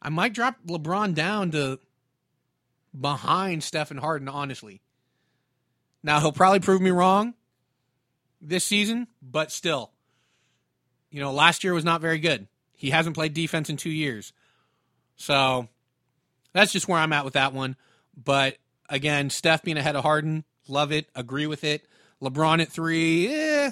I 0.00 0.08
might 0.08 0.32
drop 0.32 0.56
LeBron 0.66 1.14
down 1.14 1.50
to 1.52 1.78
behind 2.98 3.62
Steph 3.62 3.90
and 3.90 4.00
Harden, 4.00 4.28
honestly. 4.28 4.80
Now, 6.02 6.20
he'll 6.20 6.32
probably 6.32 6.60
prove 6.60 6.80
me 6.80 6.90
wrong 6.90 7.34
this 8.40 8.64
season, 8.64 9.06
but 9.20 9.52
still, 9.52 9.92
you 11.10 11.20
know, 11.20 11.32
last 11.32 11.62
year 11.62 11.74
was 11.74 11.84
not 11.84 12.00
very 12.00 12.18
good. 12.18 12.48
He 12.74 12.90
hasn't 12.90 13.14
played 13.14 13.34
defense 13.34 13.70
in 13.70 13.76
two 13.76 13.90
years. 13.90 14.32
So 15.16 15.68
that's 16.52 16.72
just 16.72 16.88
where 16.88 16.98
I'm 16.98 17.12
at 17.12 17.24
with 17.24 17.34
that 17.34 17.52
one. 17.52 17.76
But 18.16 18.56
again, 18.88 19.30
Steph 19.30 19.62
being 19.62 19.76
ahead 19.76 19.94
of 19.94 20.02
Harden, 20.02 20.44
Love 20.68 20.92
it. 20.92 21.08
Agree 21.14 21.46
with 21.46 21.64
it. 21.64 21.86
LeBron 22.20 22.62
at 22.62 22.68
three. 22.68 23.28
Eh, 23.28 23.70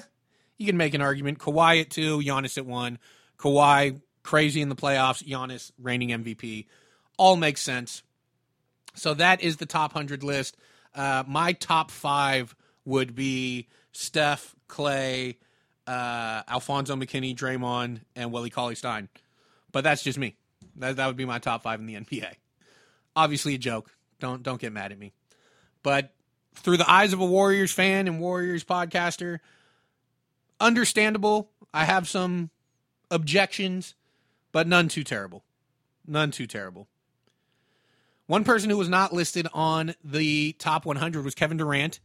you 0.57 0.65
can 0.65 0.77
make 0.77 0.93
an 0.93 1.01
argument. 1.01 1.39
Kawhi 1.39 1.81
at 1.81 1.89
two. 1.89 2.19
Giannis 2.19 2.57
at 2.57 2.65
one. 2.65 2.99
Kawhi 3.37 4.01
crazy 4.23 4.61
in 4.61 4.69
the 4.69 4.75
playoffs. 4.75 5.23
Giannis 5.23 5.71
reigning 5.79 6.09
MVP. 6.09 6.67
All 7.17 7.35
makes 7.35 7.61
sense. 7.61 8.03
So 8.93 9.13
that 9.13 9.41
is 9.41 9.57
the 9.57 9.65
top 9.65 9.95
100 9.95 10.23
list. 10.23 10.57
Uh, 10.93 11.23
my 11.27 11.53
top 11.53 11.91
five 11.91 12.55
would 12.85 13.15
be 13.15 13.67
Steph, 13.91 14.55
Klay, 14.67 15.37
uh, 15.87 16.43
Alfonzo 16.47 16.95
McKinnie, 16.95 17.35
Draymond, 17.35 18.01
and 18.15 18.31
Willie 18.31 18.49
Cauley 18.49 18.75
Stein. 18.75 19.09
But 19.71 19.83
that's 19.83 20.03
just 20.03 20.17
me. 20.17 20.35
That, 20.77 20.97
that 20.97 21.07
would 21.07 21.17
be 21.17 21.25
my 21.25 21.39
top 21.39 21.63
five 21.63 21.79
in 21.79 21.85
the 21.85 21.95
NBA. 21.95 22.33
Obviously 23.15 23.55
a 23.55 23.57
joke. 23.57 23.91
Don't 24.19 24.43
don't 24.43 24.61
get 24.61 24.71
mad 24.71 24.91
at 24.91 24.99
me. 24.99 25.13
But 25.83 26.13
through 26.55 26.77
the 26.77 26.89
eyes 26.89 27.13
of 27.13 27.19
a 27.19 27.25
Warriors 27.25 27.71
fan 27.71 28.07
and 28.07 28.19
Warriors 28.19 28.63
podcaster, 28.63 29.39
understandable. 30.59 31.49
I 31.73 31.85
have 31.85 32.07
some 32.07 32.51
objections, 33.09 33.95
but 34.51 34.67
none 34.67 34.87
too 34.87 35.03
terrible. 35.03 35.43
None 36.05 36.31
too 36.31 36.47
terrible. 36.47 36.87
One 38.31 38.45
person 38.45 38.69
who 38.69 38.77
was 38.77 38.87
not 38.87 39.11
listed 39.11 39.45
on 39.53 39.93
the 40.05 40.53
top 40.53 40.85
100 40.85 41.25
was 41.25 41.35
Kevin 41.35 41.57
Durant. 41.57 41.99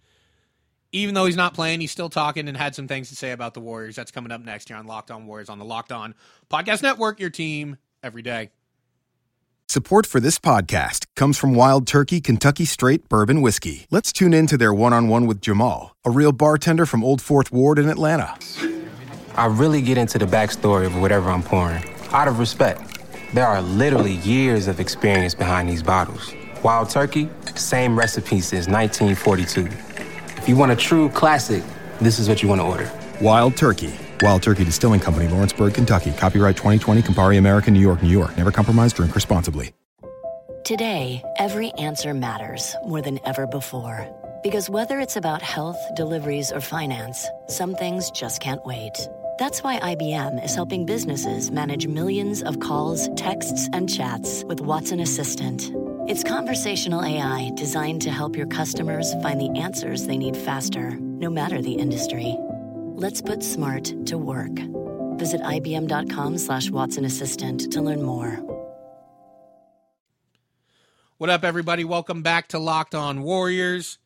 Even 0.90 1.14
though 1.14 1.24
he's 1.24 1.36
not 1.36 1.54
playing, 1.54 1.80
he's 1.80 1.92
still 1.92 2.08
talking 2.08 2.48
and 2.48 2.56
had 2.56 2.74
some 2.74 2.88
things 2.88 3.10
to 3.10 3.14
say 3.14 3.30
about 3.30 3.54
the 3.54 3.60
Warriors. 3.60 3.94
That's 3.94 4.10
coming 4.10 4.32
up 4.32 4.40
next 4.40 4.66
here 4.66 4.76
on 4.76 4.88
Locked 4.88 5.12
On 5.12 5.28
Warriors 5.28 5.48
on 5.48 5.60
the 5.60 5.64
Locked 5.64 5.92
On 5.92 6.16
Podcast 6.50 6.82
Network, 6.82 7.20
your 7.20 7.30
team 7.30 7.76
every 8.02 8.22
day. 8.22 8.50
Support 9.68 10.04
for 10.04 10.18
this 10.18 10.36
podcast 10.40 11.06
comes 11.14 11.38
from 11.38 11.54
Wild 11.54 11.86
Turkey 11.86 12.20
Kentucky 12.20 12.64
Straight 12.64 13.08
Bourbon 13.08 13.40
Whiskey. 13.40 13.86
Let's 13.92 14.12
tune 14.12 14.34
in 14.34 14.48
to 14.48 14.58
their 14.58 14.74
one 14.74 14.92
on 14.92 15.06
one 15.06 15.28
with 15.28 15.40
Jamal, 15.40 15.94
a 16.04 16.10
real 16.10 16.32
bartender 16.32 16.86
from 16.86 17.04
Old 17.04 17.22
Fourth 17.22 17.52
Ward 17.52 17.78
in 17.78 17.88
Atlanta. 17.88 18.36
I 19.36 19.46
really 19.46 19.80
get 19.80 19.96
into 19.96 20.18
the 20.18 20.26
backstory 20.26 20.86
of 20.86 21.00
whatever 21.00 21.30
I'm 21.30 21.44
pouring, 21.44 21.84
out 22.10 22.26
of 22.26 22.40
respect. 22.40 22.95
There 23.34 23.46
are 23.46 23.60
literally 23.62 24.14
years 24.16 24.68
of 24.68 24.80
experience 24.80 25.34
behind 25.34 25.68
these 25.68 25.82
bottles. 25.82 26.32
Wild 26.62 26.90
Turkey, 26.90 27.28
same 27.54 27.98
recipe 27.98 28.40
since 28.40 28.66
1942. 28.68 29.66
If 30.36 30.48
you 30.48 30.56
want 30.56 30.72
a 30.72 30.76
true 30.76 31.08
classic, 31.10 31.62
this 32.00 32.18
is 32.18 32.28
what 32.28 32.42
you 32.42 32.48
want 32.48 32.60
to 32.60 32.66
order. 32.66 32.90
Wild 33.20 33.56
Turkey 33.56 33.92
Wild 34.22 34.42
Turkey 34.42 34.64
Distilling 34.64 35.00
Company, 35.00 35.28
Lawrenceburg, 35.28 35.74
Kentucky. 35.74 36.12
Copyright 36.12 36.56
2020, 36.56 37.02
Campari 37.02 37.38
American, 37.38 37.74
New 37.74 37.80
York, 37.80 38.02
New 38.02 38.08
York. 38.08 38.36
Never 38.36 38.52
compromise, 38.52 38.92
drink 38.92 39.14
responsibly. 39.14 39.72
Today, 40.64 41.22
every 41.38 41.70
answer 41.72 42.12
matters 42.12 42.74
more 42.84 43.00
than 43.00 43.20
ever 43.24 43.46
before. 43.46 44.08
Because 44.42 44.70
whether 44.70 45.00
it's 45.00 45.16
about 45.16 45.42
health, 45.42 45.78
deliveries, 45.94 46.50
or 46.50 46.60
finance, 46.60 47.28
some 47.48 47.74
things 47.74 48.10
just 48.10 48.40
can't 48.40 48.64
wait. 48.64 48.96
That's 49.38 49.62
why 49.62 49.78
IBM 49.80 50.42
is 50.42 50.54
helping 50.54 50.86
businesses 50.86 51.50
manage 51.50 51.86
millions 51.86 52.42
of 52.42 52.58
calls, 52.58 53.14
texts, 53.16 53.68
and 53.74 53.86
chats 53.86 54.44
with 54.44 54.62
Watson 54.62 54.98
Assistant. 54.98 55.72
It's 56.08 56.24
conversational 56.24 57.04
AI 57.04 57.50
designed 57.54 58.00
to 58.02 58.10
help 58.10 58.34
your 58.34 58.46
customers 58.46 59.12
find 59.22 59.38
the 59.38 59.50
answers 59.60 60.06
they 60.06 60.16
need 60.16 60.38
faster, 60.38 60.92
no 60.98 61.28
matter 61.28 61.60
the 61.60 61.74
industry. 61.74 62.34
Let's 62.94 63.20
put 63.20 63.42
smart 63.42 63.92
to 64.06 64.16
work. 64.16 64.56
Visit 65.18 65.42
IBM.com 65.42 66.38
slash 66.38 66.70
Watson 66.70 67.04
Assistant 67.04 67.70
to 67.72 67.82
learn 67.82 68.02
more. 68.02 68.40
What 71.18 71.28
up, 71.28 71.44
everybody? 71.44 71.84
Welcome 71.84 72.22
back 72.22 72.48
to 72.48 72.58
Locked 72.58 72.94
On 72.94 73.20
Warriors. 73.20 73.98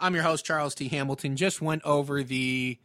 I'm 0.00 0.14
your 0.14 0.24
host, 0.24 0.46
Charles 0.46 0.74
T. 0.74 0.88
Hamilton. 0.88 1.36
Just 1.36 1.60
went 1.60 1.82
over 1.84 2.22
the 2.22 2.78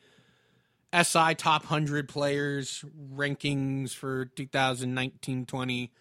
SI 0.94 1.36
top 1.36 1.64
100 1.64 2.08
players 2.08 2.86
rankings 3.16 3.94
for 3.94 4.26
2019 4.26 5.46
20. 5.46 5.92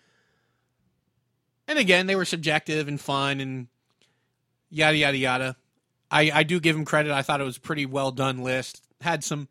And 1.68 1.78
again, 1.78 2.06
they 2.06 2.16
were 2.16 2.24
subjective 2.24 2.88
and 2.88 3.00
fun 3.00 3.40
and 3.40 3.68
yada, 4.68 4.96
yada, 4.96 5.16
yada. 5.16 5.56
I, 6.10 6.30
I 6.34 6.42
do 6.42 6.60
give 6.60 6.76
him 6.76 6.84
credit. 6.84 7.12
I 7.12 7.22
thought 7.22 7.40
it 7.40 7.44
was 7.44 7.56
a 7.56 7.60
pretty 7.60 7.86
well 7.86 8.10
done 8.10 8.42
list 8.42 8.82
had 9.02 9.22
some 9.22 9.48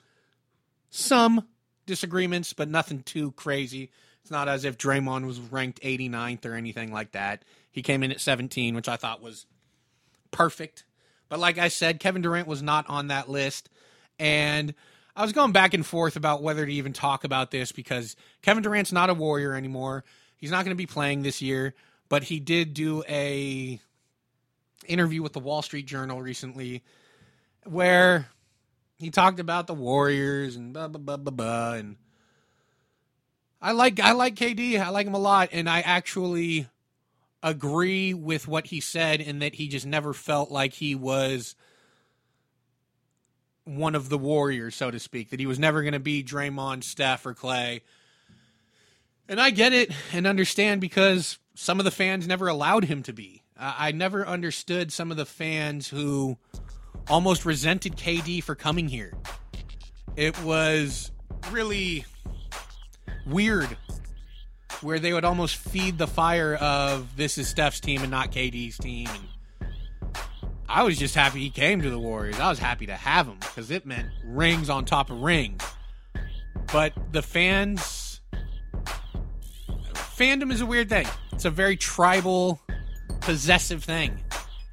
some 0.89 1.47
disagreements, 1.85 2.53
but 2.53 2.67
nothing 2.67 3.03
too 3.03 3.31
crazy. 3.33 3.91
It's 4.21 4.31
not 4.31 4.47
as 4.47 4.65
if 4.65 4.77
Draymond 4.77 5.25
was 5.25 5.39
ranked 5.39 5.81
89th 5.81 6.45
or 6.45 6.55
anything 6.55 6.91
like 6.91 7.11
that. 7.11 7.43
He 7.71 7.81
came 7.81 8.03
in 8.03 8.11
at 8.11 8.19
17, 8.19 8.75
which 8.75 8.89
I 8.89 8.97
thought 8.97 9.21
was 9.21 9.45
perfect. 10.31 10.83
But 11.29 11.39
like 11.39 11.57
I 11.57 11.69
said, 11.69 11.99
Kevin 11.99 12.21
Durant 12.21 12.47
was 12.47 12.61
not 12.61 12.89
on 12.89 13.07
that 13.07 13.29
list. 13.29 13.69
And 14.19 14.73
I 15.15 15.23
was 15.23 15.33
going 15.33 15.51
back 15.51 15.73
and 15.73 15.85
forth 15.85 16.15
about 16.15 16.41
whether 16.41 16.65
to 16.65 16.71
even 16.71 16.93
talk 16.93 17.23
about 17.23 17.51
this 17.51 17.71
because 17.71 18.15
Kevin 18.41 18.63
Durant's 18.63 18.91
not 18.91 19.09
a 19.09 19.13
Warrior 19.13 19.53
anymore. 19.53 20.03
He's 20.37 20.51
not 20.51 20.63
going 20.65 20.75
to 20.75 20.81
be 20.81 20.87
playing 20.87 21.21
this 21.21 21.41
year, 21.41 21.75
but 22.09 22.23
he 22.23 22.39
did 22.39 22.73
do 22.73 23.03
a 23.07 23.79
interview 24.87 25.21
with 25.21 25.33
the 25.33 25.39
Wall 25.39 25.61
Street 25.61 25.85
Journal 25.85 26.21
recently 26.21 26.83
where 27.65 28.27
he 28.97 29.09
talked 29.09 29.39
about 29.39 29.67
the 29.67 29.73
Warriors 29.73 30.55
and 30.55 30.73
blah 30.73 30.87
blah 30.87 30.99
blah 30.99 31.17
blah 31.17 31.31
blah 31.31 31.73
and 31.73 31.97
I 33.61 33.73
like 33.73 33.99
I 33.99 34.13
like 34.13 34.35
KD. 34.35 34.79
I 34.79 34.89
like 34.89 35.05
him 35.05 35.13
a 35.13 35.19
lot 35.19 35.49
and 35.51 35.69
I 35.69 35.81
actually 35.81 36.67
agree 37.43 38.13
with 38.13 38.47
what 38.47 38.67
he 38.67 38.79
said 38.79 39.21
in 39.21 39.39
that 39.39 39.55
he 39.55 39.67
just 39.67 39.85
never 39.85 40.13
felt 40.13 40.51
like 40.51 40.73
he 40.73 40.95
was 40.95 41.55
one 43.77 43.95
of 43.95 44.09
the 44.09 44.17
Warriors, 44.17 44.75
so 44.75 44.91
to 44.91 44.99
speak, 44.99 45.29
that 45.29 45.39
he 45.39 45.45
was 45.45 45.59
never 45.59 45.81
going 45.81 45.93
to 45.93 45.99
be 45.99 46.23
Draymond, 46.23 46.83
Steph, 46.83 47.25
or 47.25 47.33
Klay. 47.33 47.81
And 49.27 49.39
I 49.39 49.49
get 49.49 49.73
it 49.73 49.91
and 50.11 50.27
understand 50.27 50.81
because 50.81 51.37
some 51.55 51.79
of 51.79 51.85
the 51.85 51.91
fans 51.91 52.27
never 52.27 52.47
allowed 52.47 52.85
him 52.85 53.03
to 53.03 53.13
be. 53.13 53.43
I 53.57 53.91
never 53.91 54.27
understood 54.27 54.91
some 54.91 55.11
of 55.11 55.17
the 55.17 55.25
fans 55.25 55.87
who 55.87 56.37
almost 57.07 57.45
resented 57.45 57.95
KD 57.95 58.43
for 58.43 58.55
coming 58.55 58.87
here. 58.87 59.13
It 60.15 60.41
was 60.43 61.11
really 61.51 62.05
weird 63.25 63.69
where 64.81 64.99
they 64.99 65.13
would 65.13 65.25
almost 65.25 65.57
feed 65.57 65.97
the 65.97 66.07
fire 66.07 66.55
of 66.55 67.15
this 67.15 67.37
is 67.37 67.47
Steph's 67.47 67.79
team 67.79 68.01
and 68.01 68.09
not 68.09 68.31
KD's 68.31 68.77
team. 68.77 69.07
And 69.07 69.23
I 70.73 70.83
was 70.83 70.97
just 70.97 71.15
happy 71.15 71.41
he 71.41 71.49
came 71.49 71.81
to 71.81 71.89
the 71.89 71.99
Warriors. 71.99 72.39
I 72.39 72.49
was 72.49 72.57
happy 72.57 72.85
to 72.85 72.95
have 72.95 73.27
him 73.27 73.39
because 73.39 73.71
it 73.71 73.85
meant 73.85 74.07
rings 74.23 74.69
on 74.69 74.85
top 74.85 75.09
of 75.09 75.21
rings. 75.21 75.61
But 76.71 76.93
the 77.11 77.21
fans, 77.21 78.21
fandom 79.93 80.49
is 80.49 80.61
a 80.61 80.65
weird 80.65 80.87
thing. 80.87 81.07
It's 81.33 81.43
a 81.43 81.49
very 81.49 81.75
tribal, 81.75 82.61
possessive 83.19 83.83
thing. 83.83 84.23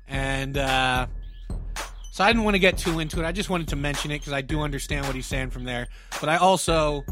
And 0.06 0.56
uh, 0.56 1.08
so 2.12 2.22
I 2.22 2.28
didn't 2.28 2.44
want 2.44 2.54
to 2.54 2.61
get 2.61 2.78
too 2.78 3.00
into 3.00 3.18
it. 3.18 3.26
I 3.26 3.32
just 3.32 3.50
wanted 3.50 3.66
to 3.68 3.76
mention 3.76 4.12
it 4.12 4.20
because 4.20 4.32
I 4.32 4.40
do 4.40 4.61
understand 4.61 5.04
what 5.04 5.16
he's 5.16 5.26
saying 5.26 5.50
from 5.50 5.64
there. 5.64 5.88
But 6.20 6.28
I 6.28 6.37
also 6.37 7.04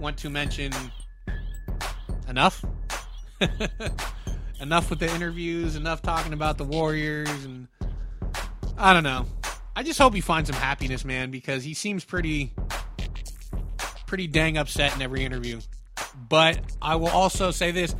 want 0.00 0.16
to 0.16 0.30
mention 0.30 0.72
enough. 2.26 2.64
enough 4.60 4.88
with 4.88 4.98
the 4.98 5.14
interviews, 5.14 5.76
enough 5.76 6.00
talking 6.00 6.32
about 6.32 6.56
the 6.56 6.64
Warriors, 6.64 7.44
and 7.44 7.68
I 8.82 8.94
don't 8.94 9.04
know. 9.04 9.26
I 9.76 9.82
just 9.82 9.98
hope 9.98 10.14
he 10.14 10.22
finds 10.22 10.48
some 10.48 10.58
happiness, 10.58 11.04
man, 11.04 11.30
because 11.30 11.62
he 11.62 11.74
seems 11.74 12.02
pretty, 12.02 12.54
pretty 14.06 14.26
dang 14.26 14.56
upset 14.56 14.96
in 14.96 15.02
every 15.02 15.22
interview. 15.22 15.60
But 16.28 16.60
I 16.80 16.96
will 16.96 17.08
also 17.08 17.50
say 17.50 17.72
this: 17.72 17.94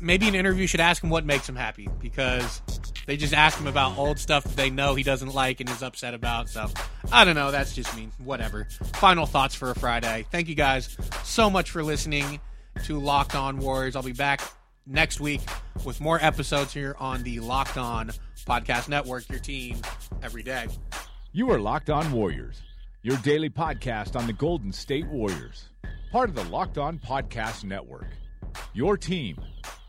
maybe 0.00 0.26
an 0.26 0.34
interview 0.34 0.66
should 0.66 0.80
ask 0.80 1.02
him 1.02 1.10
what 1.10 1.24
makes 1.24 1.48
him 1.48 1.54
happy, 1.54 1.88
because 2.00 2.60
they 3.06 3.16
just 3.16 3.32
ask 3.32 3.56
him 3.56 3.68
about 3.68 3.96
old 3.96 4.18
stuff 4.18 4.42
that 4.42 4.56
they 4.56 4.68
know 4.68 4.96
he 4.96 5.04
doesn't 5.04 5.32
like 5.32 5.60
and 5.60 5.70
is 5.70 5.82
upset 5.82 6.12
about. 6.12 6.48
So 6.48 6.66
I 7.12 7.24
don't 7.24 7.36
know. 7.36 7.52
That's 7.52 7.72
just 7.72 7.96
me. 7.96 8.08
Whatever. 8.18 8.66
Final 8.94 9.26
thoughts 9.26 9.54
for 9.54 9.70
a 9.70 9.76
Friday. 9.76 10.26
Thank 10.32 10.48
you 10.48 10.56
guys 10.56 10.96
so 11.22 11.48
much 11.48 11.70
for 11.70 11.84
listening 11.84 12.40
to 12.84 12.98
Locked 12.98 13.36
On 13.36 13.58
Warriors. 13.58 13.94
I'll 13.94 14.02
be 14.02 14.12
back 14.12 14.40
next 14.86 15.20
week 15.20 15.40
with 15.84 16.00
more 16.00 16.18
episodes 16.20 16.74
here 16.74 16.96
on 16.98 17.22
the 17.22 17.38
Locked 17.38 17.78
On 17.78 18.10
Podcast 18.48 18.88
Network, 18.88 19.28
your 19.28 19.38
team 19.38 19.76
every 20.22 20.42
day. 20.42 20.68
You 21.32 21.50
are 21.50 21.60
Locked 21.60 21.90
On 21.90 22.10
Warriors, 22.10 22.62
your 23.02 23.18
daily 23.18 23.50
podcast 23.50 24.16
on 24.16 24.26
the 24.26 24.32
Golden 24.32 24.72
State 24.72 25.06
Warriors, 25.06 25.68
part 26.10 26.30
of 26.30 26.34
the 26.34 26.44
Locked 26.44 26.78
On 26.78 26.98
Podcast 26.98 27.64
Network. 27.64 28.06
Your 28.72 28.96
team 28.96 29.38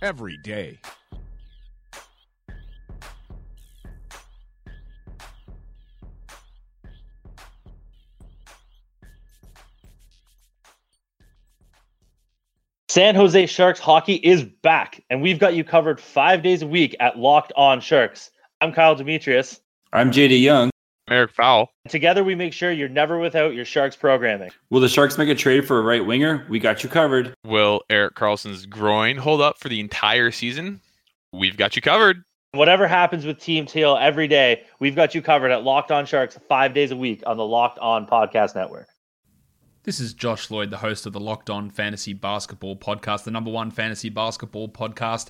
every 0.01 0.35
day. 0.43 0.77
San 12.89 13.15
Jose 13.15 13.45
Sharks 13.45 13.79
hockey 13.79 14.15
is 14.15 14.43
back, 14.43 15.01
and 15.09 15.21
we've 15.21 15.39
got 15.39 15.53
you 15.53 15.63
covered 15.63 16.01
five 16.01 16.43
days 16.43 16.61
a 16.61 16.67
week 16.67 16.93
at 16.99 17.17
Locked 17.17 17.53
On 17.55 17.79
Sharks. 17.79 18.31
I'm 18.61 18.73
Kyle 18.73 18.93
Demetrius. 18.93 19.61
I'm 19.93 20.11
JD 20.11 20.41
Young. 20.41 20.69
Eric 21.09 21.31
Fowl. 21.31 21.71
Together, 21.87 22.25
we 22.25 22.35
make 22.35 22.51
sure 22.51 22.73
you're 22.73 22.89
never 22.89 23.17
without 23.17 23.53
your 23.53 23.63
Sharks 23.63 23.95
programming. 23.95 24.51
Will 24.69 24.81
the 24.81 24.89
Sharks 24.89 25.17
make 25.17 25.29
a 25.29 25.33
trade 25.33 25.65
for 25.65 25.79
a 25.79 25.81
right 25.81 26.05
winger? 26.05 26.45
We 26.49 26.59
got 26.59 26.83
you 26.83 26.89
covered. 26.89 27.33
Will 27.45 27.81
Erik 27.89 28.15
Karlsson's 28.15 28.65
groin 28.65 29.15
hold 29.15 29.39
up 29.39 29.59
for 29.59 29.69
the 29.69 29.79
entire 29.79 30.29
season? 30.29 30.81
We've 31.31 31.55
got 31.55 31.77
you 31.77 31.81
covered. 31.81 32.21
Whatever 32.51 32.85
happens 32.85 33.25
with 33.25 33.39
Team 33.39 33.65
Teal 33.65 33.95
every 33.95 34.27
day, 34.27 34.63
we've 34.81 34.95
got 34.95 35.15
you 35.15 35.21
covered 35.21 35.51
at 35.51 35.63
Locked 35.63 35.93
On 35.93 36.05
Sharks 36.05 36.37
five 36.49 36.73
days 36.73 36.91
a 36.91 36.97
week 36.97 37.23
on 37.25 37.37
the 37.37 37.45
Locked 37.45 37.79
On 37.79 38.05
Podcast 38.05 38.55
Network. 38.55 38.89
This 39.83 40.01
is 40.01 40.13
Josh 40.13 40.51
Lloyd, 40.51 40.69
the 40.69 40.77
host 40.77 41.05
of 41.05 41.13
the 41.13 41.19
Locked 41.21 41.49
On 41.49 41.69
Fantasy 41.69 42.13
Basketball 42.13 42.75
Podcast, 42.75 43.23
the 43.23 43.31
number 43.31 43.49
one 43.49 43.71
fantasy 43.71 44.09
basketball 44.09 44.67
podcast 44.67 45.29